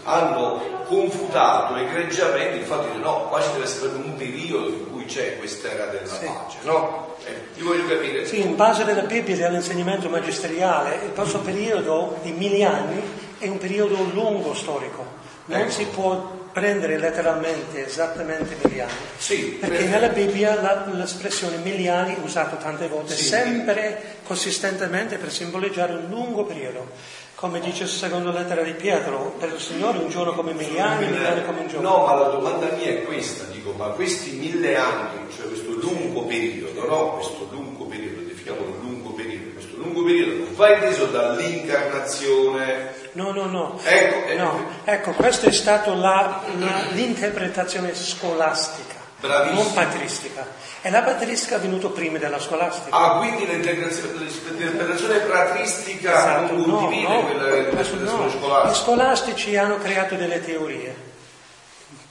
[0.05, 5.05] hanno confutato egregiamente il fatto di no, qua ci deve essere un periodo in cui
[5.05, 6.25] c'è quest'era della sì.
[6.25, 7.17] pace, no?
[7.25, 8.25] Eh, io voglio capire.
[8.25, 13.03] Sì, in base alla Bibbia e all'insegnamento magisteriale, il nostro periodo di mille anni
[13.39, 15.05] è un periodo lungo storico,
[15.47, 15.71] non ecco.
[15.71, 18.93] si può prendere letteralmente esattamente miliani.
[19.17, 19.89] Sì, perché per...
[19.89, 23.25] nella Bibbia la, l'espressione miliani è usata tante volte, sì.
[23.25, 26.91] sempre consistentemente per simboleggiare un lungo periodo.
[27.35, 31.29] Come dice la seconda lettera di Pietro, per il Signore un giorno come anni, mille
[31.29, 31.89] anni come un giorno.
[31.89, 36.23] No, ma la domanda mia è questa, dico, ma questi mille anni, cioè questo lungo
[36.23, 37.13] periodo, no?
[37.13, 43.07] Questo lungo periodo, definiamolo lungo periodo, questo lungo periodo non va inteso dall'incarnazione.
[43.19, 43.81] No, no, no.
[43.83, 44.65] Ecco, no.
[44.85, 49.61] ecco questa è stata la, la, l'interpretazione scolastica, Bravissimo.
[49.61, 50.47] non patristica.
[50.81, 52.97] E la patristica è venuta prima della scolastica.
[52.97, 56.55] Ah, quindi l'interpretazione patristica esatto.
[56.55, 58.31] non condivide no, no, quella dell'interpretazione no.
[58.31, 58.71] scolastica.
[58.71, 60.95] Gli scolastici hanno creato delle teorie,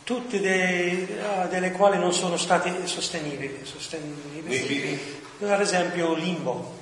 [0.04, 1.08] tutte dei,
[1.50, 3.62] delle quali non sono state sostenibili.
[3.64, 5.22] sostenibili.
[5.40, 6.77] Per esempio limbo.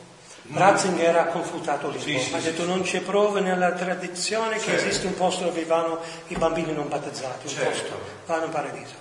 [0.52, 2.68] Ratzinger ha confutato Limbo, sì, ha detto sì.
[2.68, 4.70] non c'è prova nella tradizione certo.
[4.70, 7.70] che esiste un posto dove vanno i bambini non battezzati, un certo.
[7.70, 8.94] posto, vanno in paradiso.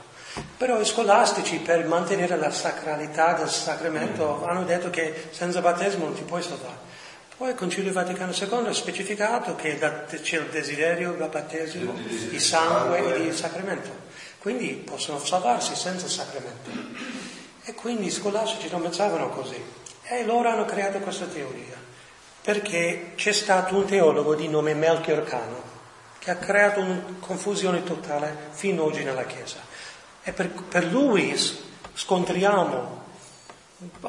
[0.56, 4.48] Però i scolastici per mantenere la sacralità del sacramento mm.
[4.48, 6.92] hanno detto che senza battesimo non ti puoi salvare.
[7.36, 13.16] Poi il Concilio Vaticano II ha specificato che c'è il desiderio del battesimo di sangue
[13.16, 13.90] e di sacramento,
[14.38, 16.70] quindi possono salvarsi senza sacramento.
[17.64, 19.60] E quindi i scolastici non pensavano così.
[20.06, 21.76] E loro hanno creato questa teoria,
[22.42, 25.72] perché c'è stato un teologo di nome Melchior Cano
[26.18, 29.58] che ha creato una confusione totale fino ad oggi nella Chiesa.
[30.22, 31.34] E per, per lui
[31.94, 33.02] scontriamo
[33.78, 34.08] uh,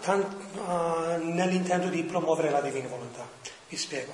[0.00, 0.26] tant,
[0.56, 3.26] uh, nell'intento di promuovere la divina volontà.
[3.68, 4.12] Vi spiego.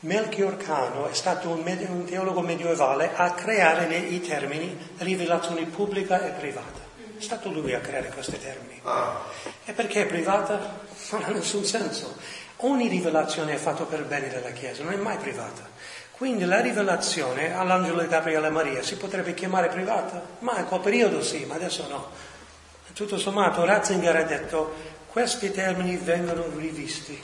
[0.00, 6.30] Melchior Cano è stato un, un teologo medievale a creare i termini rivelazione pubblica e
[6.30, 6.77] privata.
[7.18, 8.80] È stato lui a creare questi termini.
[8.84, 9.24] Ah.
[9.64, 10.86] E perché è privata?
[11.10, 12.16] Non ha nessun senso.
[12.58, 15.66] Ogni rivelazione è fatta per bene della Chiesa, non è mai privata.
[16.10, 20.22] Quindi la rivelazione all'angelo di Gabriele Maria si potrebbe chiamare privata?
[20.40, 22.10] Ma in quel periodo sì, ma adesso no.
[22.92, 24.74] Tutto sommato Ratzinger ha detto
[25.06, 27.20] questi termini vengono rivisti.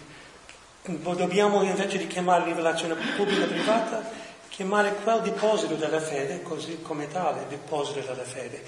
[0.83, 4.09] Dobbiamo invece di chiamare rivelazione pubblica privata,
[4.49, 8.63] chiamare quel deposito della fede, così come tale deposito della fede,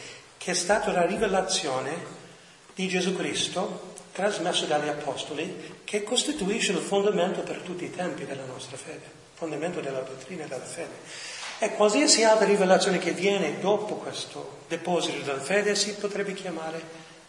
[0.47, 1.90] che è stata la rivelazione
[2.72, 8.44] di Gesù Cristo trasmesso dagli Apostoli, che costituisce il fondamento per tutti i tempi della
[8.44, 10.94] nostra fede fondamento della dottrina e della fede.
[11.59, 16.80] E qualsiasi altra rivelazione che viene dopo questo deposito della fede si potrebbe chiamare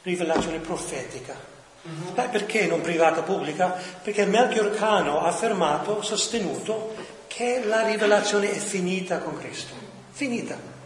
[0.04, 1.34] rivelazione profetica.
[1.82, 2.14] Uh-huh.
[2.14, 3.82] Beh, perché non privata pubblica?
[4.04, 6.94] Perché Melchior Cano ha affermato, sostenuto,
[7.26, 9.74] che la rivelazione è finita con Cristo.
[10.12, 10.77] Finita.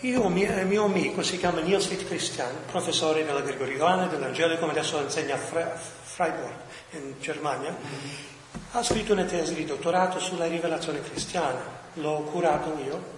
[0.00, 5.36] Io, mio, mio amico, si chiama Niels Witt Christian, professore della Gregoriana, dell'Angelico, adesso insegna
[5.36, 6.52] a Freiburg,
[6.90, 7.74] in Germania.
[8.72, 11.62] Ha scritto una tesi di dottorato sulla rivelazione cristiana,
[11.94, 13.14] l'ho curato io.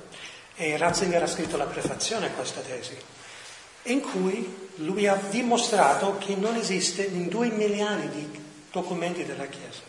[0.55, 2.97] E Ratzinger ha scritto la prefazione a questa tesi,
[3.85, 9.83] in cui lui ha dimostrato che non esiste in due milioni di documenti della Chiesa,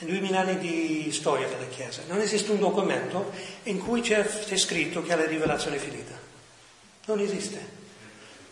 [0.00, 3.32] in due milioni di storia della Chiesa, non esiste un documento
[3.64, 6.14] in cui c'è, c'è scritto che è la rivelazione finita.
[7.06, 7.78] Non esiste.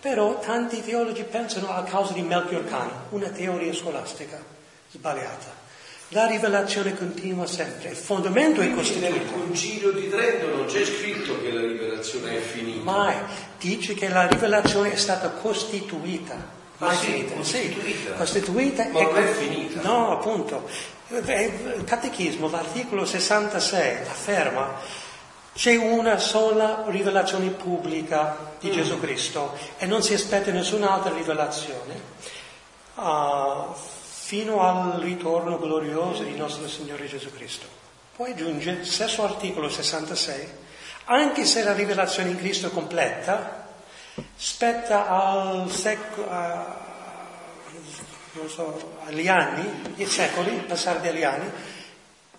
[0.00, 4.40] Però tanti teologi pensano a causa di Melchior Cano, una teoria scolastica
[4.90, 5.66] sbagliata.
[6.12, 9.14] La rivelazione continua sempre, il fondamento è costituito.
[9.14, 12.82] Nel concilio di Trento non c'è scritto che la rivelazione è finita.
[12.82, 13.16] Mai,
[13.58, 16.56] dice che la rivelazione è stata costituita.
[16.78, 17.34] Ma ah, sì, finita.
[17.34, 18.10] costituita.
[18.10, 19.82] Sì, costituita Ma non è finita.
[19.82, 20.68] No, appunto.
[21.10, 24.74] Il catechismo, l'articolo 66, afferma
[25.54, 28.72] c'è una sola rivelazione pubblica di mm.
[28.72, 32.16] Gesù Cristo e non si aspetta nessun'altra rivelazione.
[32.94, 33.74] Uh,
[34.28, 37.66] fino al ritorno glorioso di nostro Signore Gesù Cristo.
[38.14, 40.48] Poi aggiunge, stesso articolo 66,
[41.04, 43.68] anche se la rivelazione in Cristo è completa,
[44.36, 46.18] spetta al sec-
[48.32, 51.50] a, so, agli anni, ai secoli, passare degli anni,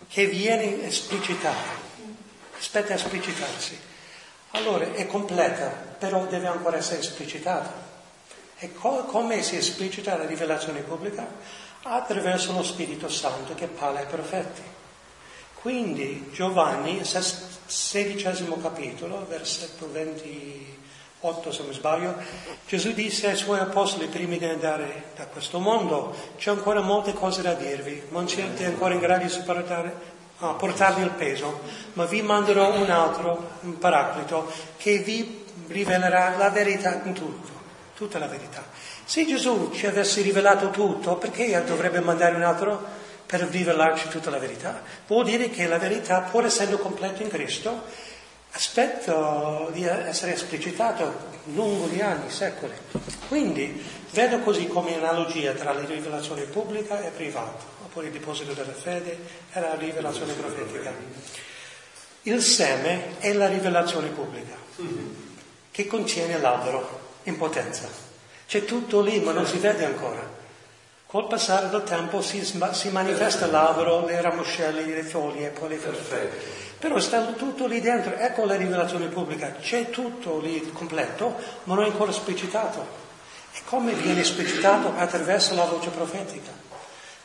[0.07, 1.71] che viene esplicitata,
[2.57, 3.77] spetta a esplicitarsi.
[4.51, 7.87] Allora è completa, però deve ancora essere esplicitata.
[8.57, 11.27] E co- come si esplicita la rivelazione pubblica?
[11.83, 14.61] attraverso lo Spirito Santo che parla ai profeti.
[15.55, 19.89] Quindi Giovanni, sedicesimo capitolo, versetto
[21.22, 22.15] 28 se non sbaglio,
[22.65, 27.41] Gesù disse ai suoi apostoli prima di andare da questo mondo, c'è ancora molte cose
[27.41, 31.59] da dirvi, non siete ancora in grado di sopportare a portarvi il peso,
[31.93, 37.51] ma vi manderò un altro, un paraclito, che vi rivelerà la verità in tutto,
[37.95, 38.63] tutta la verità.
[39.03, 42.82] Se Gesù ci avesse rivelato tutto, perché dovrebbe mandare un altro
[43.26, 44.82] per rivelarci tutta la verità?
[45.05, 48.07] Vuol dire che la verità, pur essendo completa in Cristo,
[48.52, 52.74] aspetto di essere esplicitato lungo gli anni, secoli.
[53.28, 58.74] Quindi vedo così come analogia tra la rivelazione pubblica e privata, oppure il deposito della
[58.74, 59.18] fede
[59.52, 60.91] e la rivelazione profetica.
[62.24, 64.56] Il seme è la rivelazione pubblica,
[65.72, 67.88] che contiene l'albero in potenza.
[68.47, 70.38] C'è tutto lì, ma non si vede ancora.
[71.06, 76.30] Col passare del tempo si, si manifesta l'albero, le ramoscelli, le foglie poi le fiori.
[76.80, 81.84] Però sta tutto lì dentro, ecco la rivelazione pubblica, c'è tutto lì completo, ma non
[81.84, 82.88] è ancora esplicitato.
[83.53, 84.93] E come viene esplicitato?
[84.95, 86.51] Attraverso la voce profetica.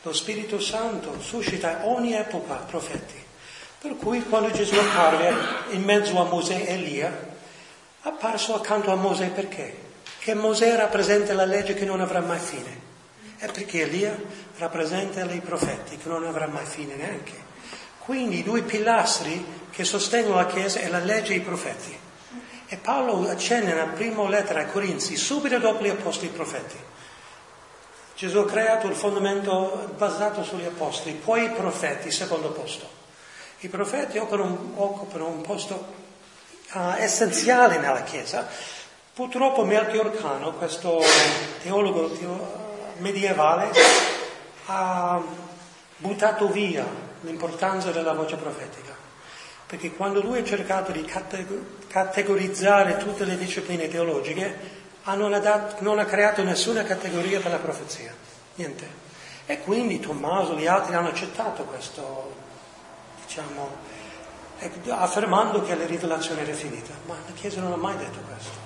[0.01, 3.23] Lo Spirito Santo suscita ogni epoca profeti.
[3.79, 5.33] Per cui quando Gesù apparve
[5.69, 7.33] in mezzo a Mosè e Elia,
[8.01, 9.83] apparso accanto a Mosè perché?
[10.19, 12.81] Che Mosè rappresenta la legge che non avrà mai fine.
[13.37, 14.15] E perché Elia
[14.57, 17.53] rappresenta i profeti che non avrà mai fine neanche.
[18.05, 21.97] Quindi i due pilastri che sostengono la Chiesa è la legge e i profeti.
[22.67, 26.77] E Paolo accenna nella prima lettera ai Corinzi, subito dopo gli apostoli e i profeti.
[28.15, 32.87] Gesù ha creato il fondamento basato sugli apostoli, poi i profeti, secondo posto.
[33.61, 35.85] I profeti occupano, occupano un posto
[36.73, 38.47] uh, essenziale nella Chiesa.
[39.13, 41.01] Purtroppo Melchior Cano, questo
[41.63, 42.15] teologo
[42.99, 43.71] medievale,
[44.67, 45.21] ha
[45.97, 46.85] buttato via
[47.21, 48.95] l'importanza della voce profetica,
[49.65, 51.09] perché quando lui ha cercato di
[51.87, 54.83] categorizzare tutte le discipline teologiche,
[55.13, 58.13] non ha, dat- non ha creato nessuna categoria per la profezia,
[58.55, 59.03] niente.
[59.45, 62.33] E quindi Tommaso e gli altri hanno accettato questo,
[63.25, 63.69] diciamo,
[64.89, 68.57] affermando che la rivelazione era finita, ma la Chiesa non ha mai detto questo.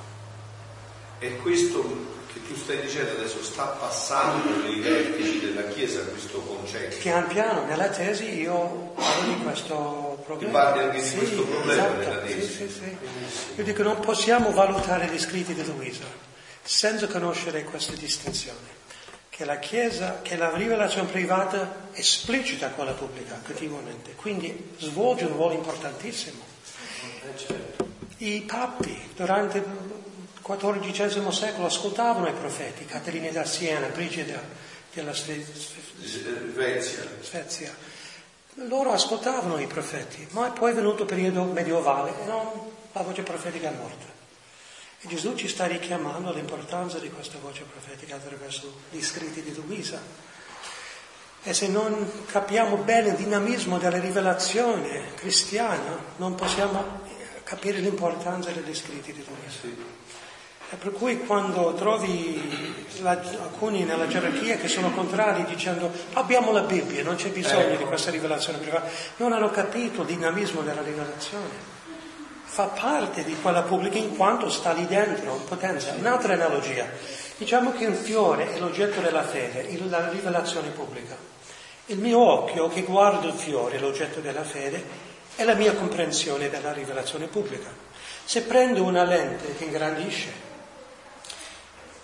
[1.19, 6.97] E questo che tu stai dicendo adesso sta passando nei vertici della Chiesa questo concetto.
[6.97, 10.51] Pian piano, nella tesi io parlo di questo problema.
[10.51, 12.41] Ti parli anche di sì, questo problema esatto, nella tesi.
[12.41, 12.97] Sì, sì, sì.
[13.55, 16.05] Io dico non possiamo valutare gli scritti di Luisa
[16.61, 18.77] senza conoscere questa distinzione.
[19.29, 25.53] Che la Chiesa, che la rivelazione privata esplicita quella pubblica continuamente, quindi svolge un ruolo
[25.53, 26.43] importantissimo.
[28.17, 29.63] I papi durante
[30.57, 34.41] XIV secolo ascoltavano i profeti, Caterina da Siena, Brigida
[34.93, 37.03] della Svezia.
[37.21, 37.75] Svezia.
[38.67, 43.21] Loro ascoltavano i profeti, ma poi è venuto il periodo medievale e non, la voce
[43.21, 44.05] profetica è morta.
[45.01, 50.01] E Gesù ci sta richiamando all'importanza di questa voce profetica attraverso gli scritti di Luisa.
[51.41, 56.99] E se non capiamo bene il dinamismo della rivelazione cristiana, non possiamo
[57.43, 59.98] capire l'importanza degli scritti di Luisa.
[60.71, 66.61] E per cui quando trovi la, alcuni nella gerarchia che sono contrari dicendo abbiamo la
[66.61, 71.77] Bibbia, non c'è bisogno di questa rivelazione privata, non hanno capito il dinamismo della rivelazione.
[72.43, 75.93] Fa parte di quella pubblica in quanto sta lì dentro, in potenza.
[75.97, 76.85] Un'altra analogia,
[77.37, 81.15] diciamo che un fiore è l'oggetto della fede, la rivelazione pubblica.
[81.87, 86.73] Il mio occhio che guarda il fiore, l'oggetto della fede, è la mia comprensione della
[86.73, 87.69] rivelazione pubblica.
[88.23, 90.48] Se prendo una lente che ingrandisce,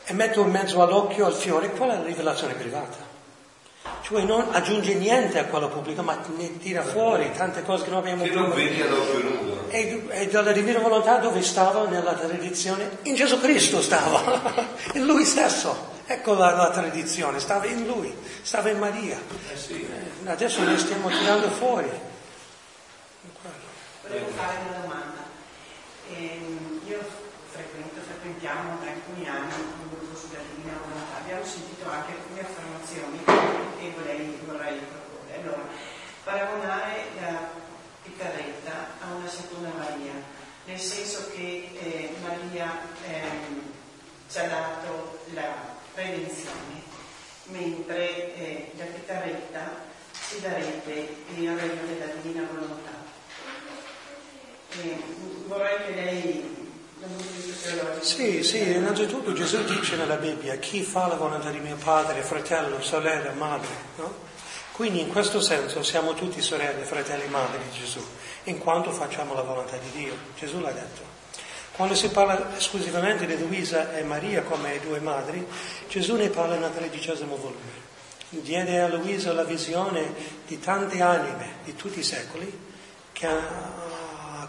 [0.05, 3.13] e metto in mezzo all'occhio al fiore, qual è la rivelazione privata?
[4.01, 7.99] Cioè non aggiunge niente a quello pubblico, ma ne tira fuori tante cose che non
[7.99, 9.65] abbiamo Che non vedi ad occhio nudo.
[9.69, 12.99] E, e dalla divina volontà dove stava nella tradizione?
[13.03, 15.93] In Gesù Cristo stava, in Lui stesso.
[16.05, 19.19] Ecco la, la, tradizione, stava in Lui, stava in Maria.
[19.51, 19.73] Eh sì.
[19.73, 21.89] Eh, adesso ne stiamo tirando fuori.
[24.03, 25.23] Volevo fare una domanda.
[26.11, 26.74] Eh,
[28.25, 29.53] frequentiamo da alcuni anni
[31.15, 33.19] abbiamo sentito anche alcune affermazioni
[33.77, 35.41] che vorrei, vorrei proporre.
[35.41, 35.67] Allora,
[36.23, 37.49] paragonare la
[38.01, 38.71] Piccarretta
[39.01, 40.13] a una seconda Maria,
[40.65, 43.61] nel senso che eh, Maria ehm,
[44.27, 46.81] ci ha dato la redenzione,
[47.45, 49.85] mentre eh, la Piccarretta
[50.29, 52.91] ci darebbe il regno della divina volontà.
[54.81, 55.03] Eh,
[55.45, 56.64] vorrei che lei
[57.99, 62.81] sì, sì, innanzitutto Gesù dice nella Bibbia chi fa la volontà di mio padre, fratello,
[62.81, 64.23] sorella, madre, no?
[64.71, 68.05] Quindi in questo senso siamo tutti sorelle, fratelli, madri di Gesù,
[68.43, 70.13] in quanto facciamo la volontà di Dio.
[70.37, 71.01] Gesù l'ha detto.
[71.71, 75.45] Quando si parla esclusivamente di Luisa e Maria come due madri,
[75.87, 77.83] Gesù ne parla nel tredicesimo volume.
[78.29, 80.13] Diede a Luisa la visione
[80.45, 82.73] di tante anime di tutti i secoli
[83.13, 83.27] che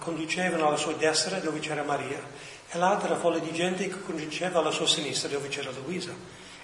[0.07, 2.23] conducevano alla sua destra dove c'era Maria
[2.71, 6.15] e l'altra folla di gente che conduceva alla sua sinistra dove c'era Luisa.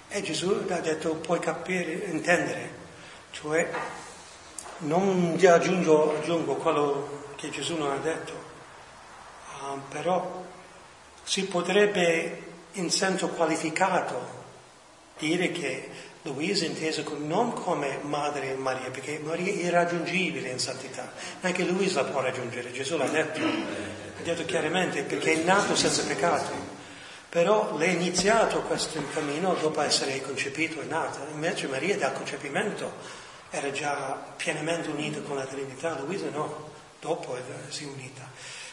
[0.07, 2.69] E Gesù ha detto puoi capire, intendere,
[3.31, 3.69] cioè
[4.79, 8.33] non aggiungo, aggiungo quello che Gesù non ha detto.
[9.59, 9.83] no?
[9.89, 10.45] però
[11.23, 14.41] si potrebbe in senso qualificato
[15.17, 15.89] dire che
[16.23, 21.11] Luisa intesa non come madre Maria, perché Maria è irraggiungibile in santità,
[21.41, 26.03] neanche Luisa la può raggiungere, Gesù l'ha detto, ha detto chiaramente perché è nato senza
[26.03, 26.71] peccato.
[27.27, 32.93] Però lei ha iniziato questo cammino dopo essere concepito e nata, invece Maria dal concepimento
[33.49, 36.69] era già pienamente unita con la Trinità, Luisa no,
[37.01, 37.35] dopo
[37.67, 38.29] si è unita.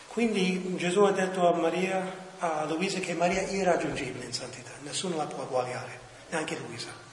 [0.06, 5.16] Quindi Gesù ha detto a Maria, a Luisa che Maria è irraggiungibile in santità, nessuno
[5.16, 5.98] la può uguagliare,
[6.28, 7.08] neanche Luisa.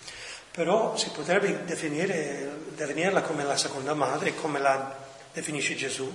[0.57, 4.97] Però si potrebbe definirla come la seconda madre, come la
[5.31, 6.11] definisce Gesù,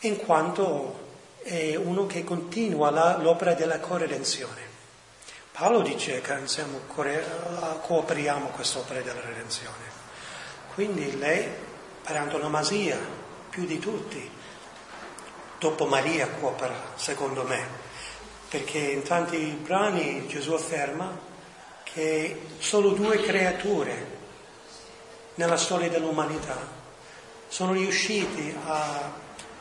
[0.00, 4.60] in quanto è uno che continua la, l'opera della corredenzione.
[5.50, 9.86] Paolo dice che insieme cooperiamo quest'opera della redenzione.
[10.74, 11.48] Quindi lei,
[12.02, 12.98] per antonomasia,
[13.48, 14.30] più di tutti,
[15.58, 17.66] dopo Maria coopera, secondo me,
[18.46, 21.32] perché in tanti brani Gesù afferma
[21.94, 24.12] che solo due creature
[25.36, 26.58] nella storia dell'umanità
[27.48, 29.12] sono riusciti a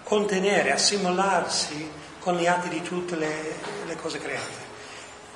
[0.04, 3.56] contenere, assimilarsi con gli atti di tutte le,
[3.86, 4.72] le cose create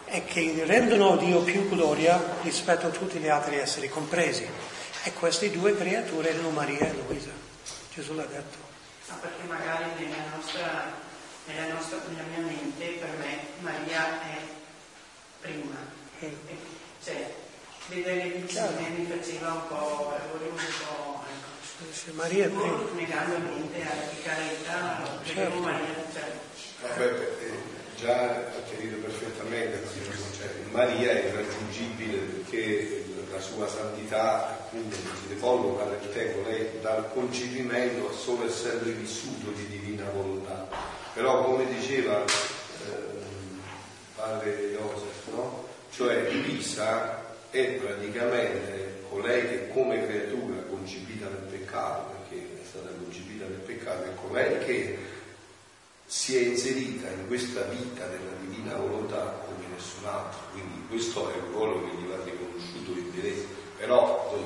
[0.05, 4.47] e che rendono Dio più gloria rispetto a tutti gli altri esseri compresi.
[5.03, 7.31] E queste due creature erano Maria e Luisa.
[7.93, 8.57] Gesù l'ha detto.
[9.07, 11.05] Ma perché magari nella nostra
[11.47, 14.39] nella, nostra, nella mia mente per me Maria è
[15.41, 15.75] prima.
[16.19, 16.37] E,
[17.07, 17.33] cioè,
[17.87, 21.93] vedere le vicine mi faceva un po', volevo un po', ecco.
[21.93, 22.83] Se Maria è prima.
[22.95, 25.59] Negando niente alla piccaretta, certo.
[25.59, 26.31] Maria, cioè.
[26.81, 27.51] Vabbè, eh,
[27.95, 29.81] già ha chiarito perfettamente,
[30.37, 37.09] cioè, Maria è irraggiungibile perché la sua santità appunto si allungare il tempo, lei dal
[37.13, 40.67] concepimento solo essendo vissuto di divina volontà
[41.13, 42.27] però come diceva eh,
[44.15, 45.66] padre Joseph, no?
[45.97, 53.45] Cioè Luisa è praticamente colei che come creatura concepita nel peccato, perché è stata concepita
[53.45, 54.97] nel peccato, è colei che
[56.05, 61.35] si è inserita in questa vita della divina volontà come nessun altro, quindi questo è
[61.35, 63.47] il ruolo che gli va riconosciuto in diritto,
[63.79, 64.37] però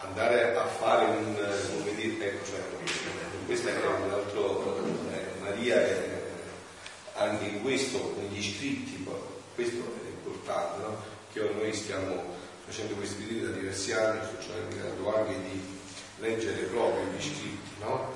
[0.00, 1.34] andare a fare un,
[1.78, 2.60] come dire, ecco, cioè,
[3.46, 6.20] questo è un altro, eh, Maria è
[7.14, 9.02] anche in questo, negli scritti,
[9.54, 10.09] questo è
[10.40, 10.96] importante, no?
[11.32, 15.78] che noi stiamo facendo questi libri da diversi anni, sto cercando anche di
[16.18, 18.12] leggere proprio gli scritti, no?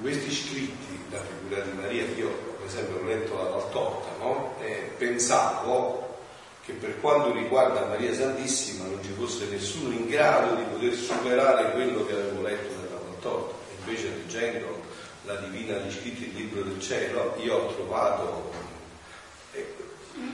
[0.00, 4.54] Questi scritti, la figura di Maria, io per esempio ho letto la Valtorta, no?
[4.60, 6.18] E pensavo
[6.64, 11.70] che per quanto riguarda Maria Santissima non ci fosse nessuno in grado di poter superare
[11.70, 13.54] quello che avevo letto nella Valtorta,
[13.84, 14.82] invece leggendo
[15.24, 18.50] la Divina gli scritti il libro del cielo, io ho trovato,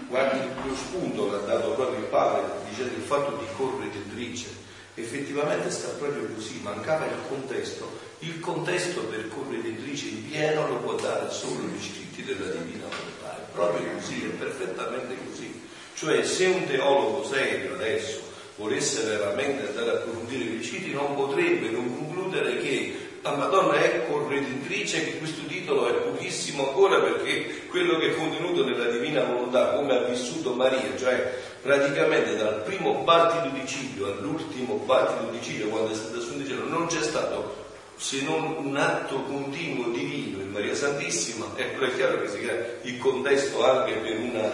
[0.09, 4.49] guardi lo spunto l'ha dato proprio il padre dicendo il fatto di correggitrice,
[4.95, 10.95] effettivamente sta proprio così, mancava il contesto, il contesto per correggitrice in pieno lo può
[10.95, 15.61] dare solo gli scritti della Divina Volontà, è proprio così, è perfettamente così.
[15.95, 21.70] Cioè se un teologo serio adesso volesse veramente andare a approfondire i scritti non potrebbe
[21.70, 27.97] non concludere che la Madonna è corredentrice, che questo titolo è pochissimo ancora perché quello
[27.97, 33.55] che è contenuto nella Divina Volontà, come ha vissuto Maria, cioè praticamente dal primo battito
[33.55, 37.61] di ciglio all'ultimo battito di ciglio, quando è stata assunta in cielo, non c'è stato
[37.96, 42.79] se non un atto continuo divino in Maria Santissima, e è chiaro che si crea
[42.83, 44.51] il contesto anche per una,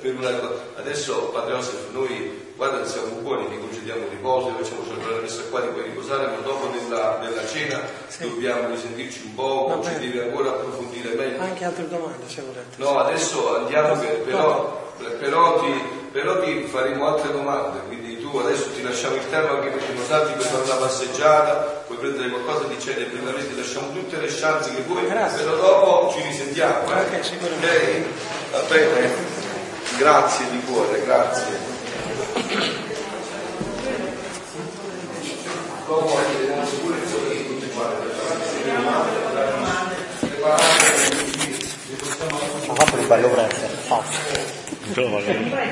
[0.00, 0.64] per una cosa.
[0.74, 5.60] Adesso, Padre Joseph, noi guarda siamo buoni, ti concediamo riposo, facciamo celebrare la messa qua,
[5.62, 8.28] di puoi riposare, ma dopo nella, nella cena sì.
[8.28, 11.40] dobbiamo risentirci un po', ci devi ancora approfondire meglio.
[11.40, 12.76] Anche altre domande se volete.
[12.76, 15.72] No, adesso andiamo, per, però, però, ti,
[16.12, 20.04] però, ti, faremo altre domande, quindi tu adesso ti lasciamo il tempo anche perché non
[20.04, 24.18] salti per fare una passeggiata, puoi prendere qualcosa di cena e prima ti lasciamo tutte
[24.18, 25.44] le chance che vuoi, Grazie.
[25.44, 26.92] però dopo ci risentiamo.
[26.92, 27.00] Eh?
[27.00, 27.66] Ok, sicuramente.
[27.66, 28.04] Okay.
[28.50, 29.38] Va bene.
[29.96, 31.79] Grazie di cuore, grazie.
[42.66, 43.28] Ho fatto il prezzo,
[43.86, 45.68] fatto.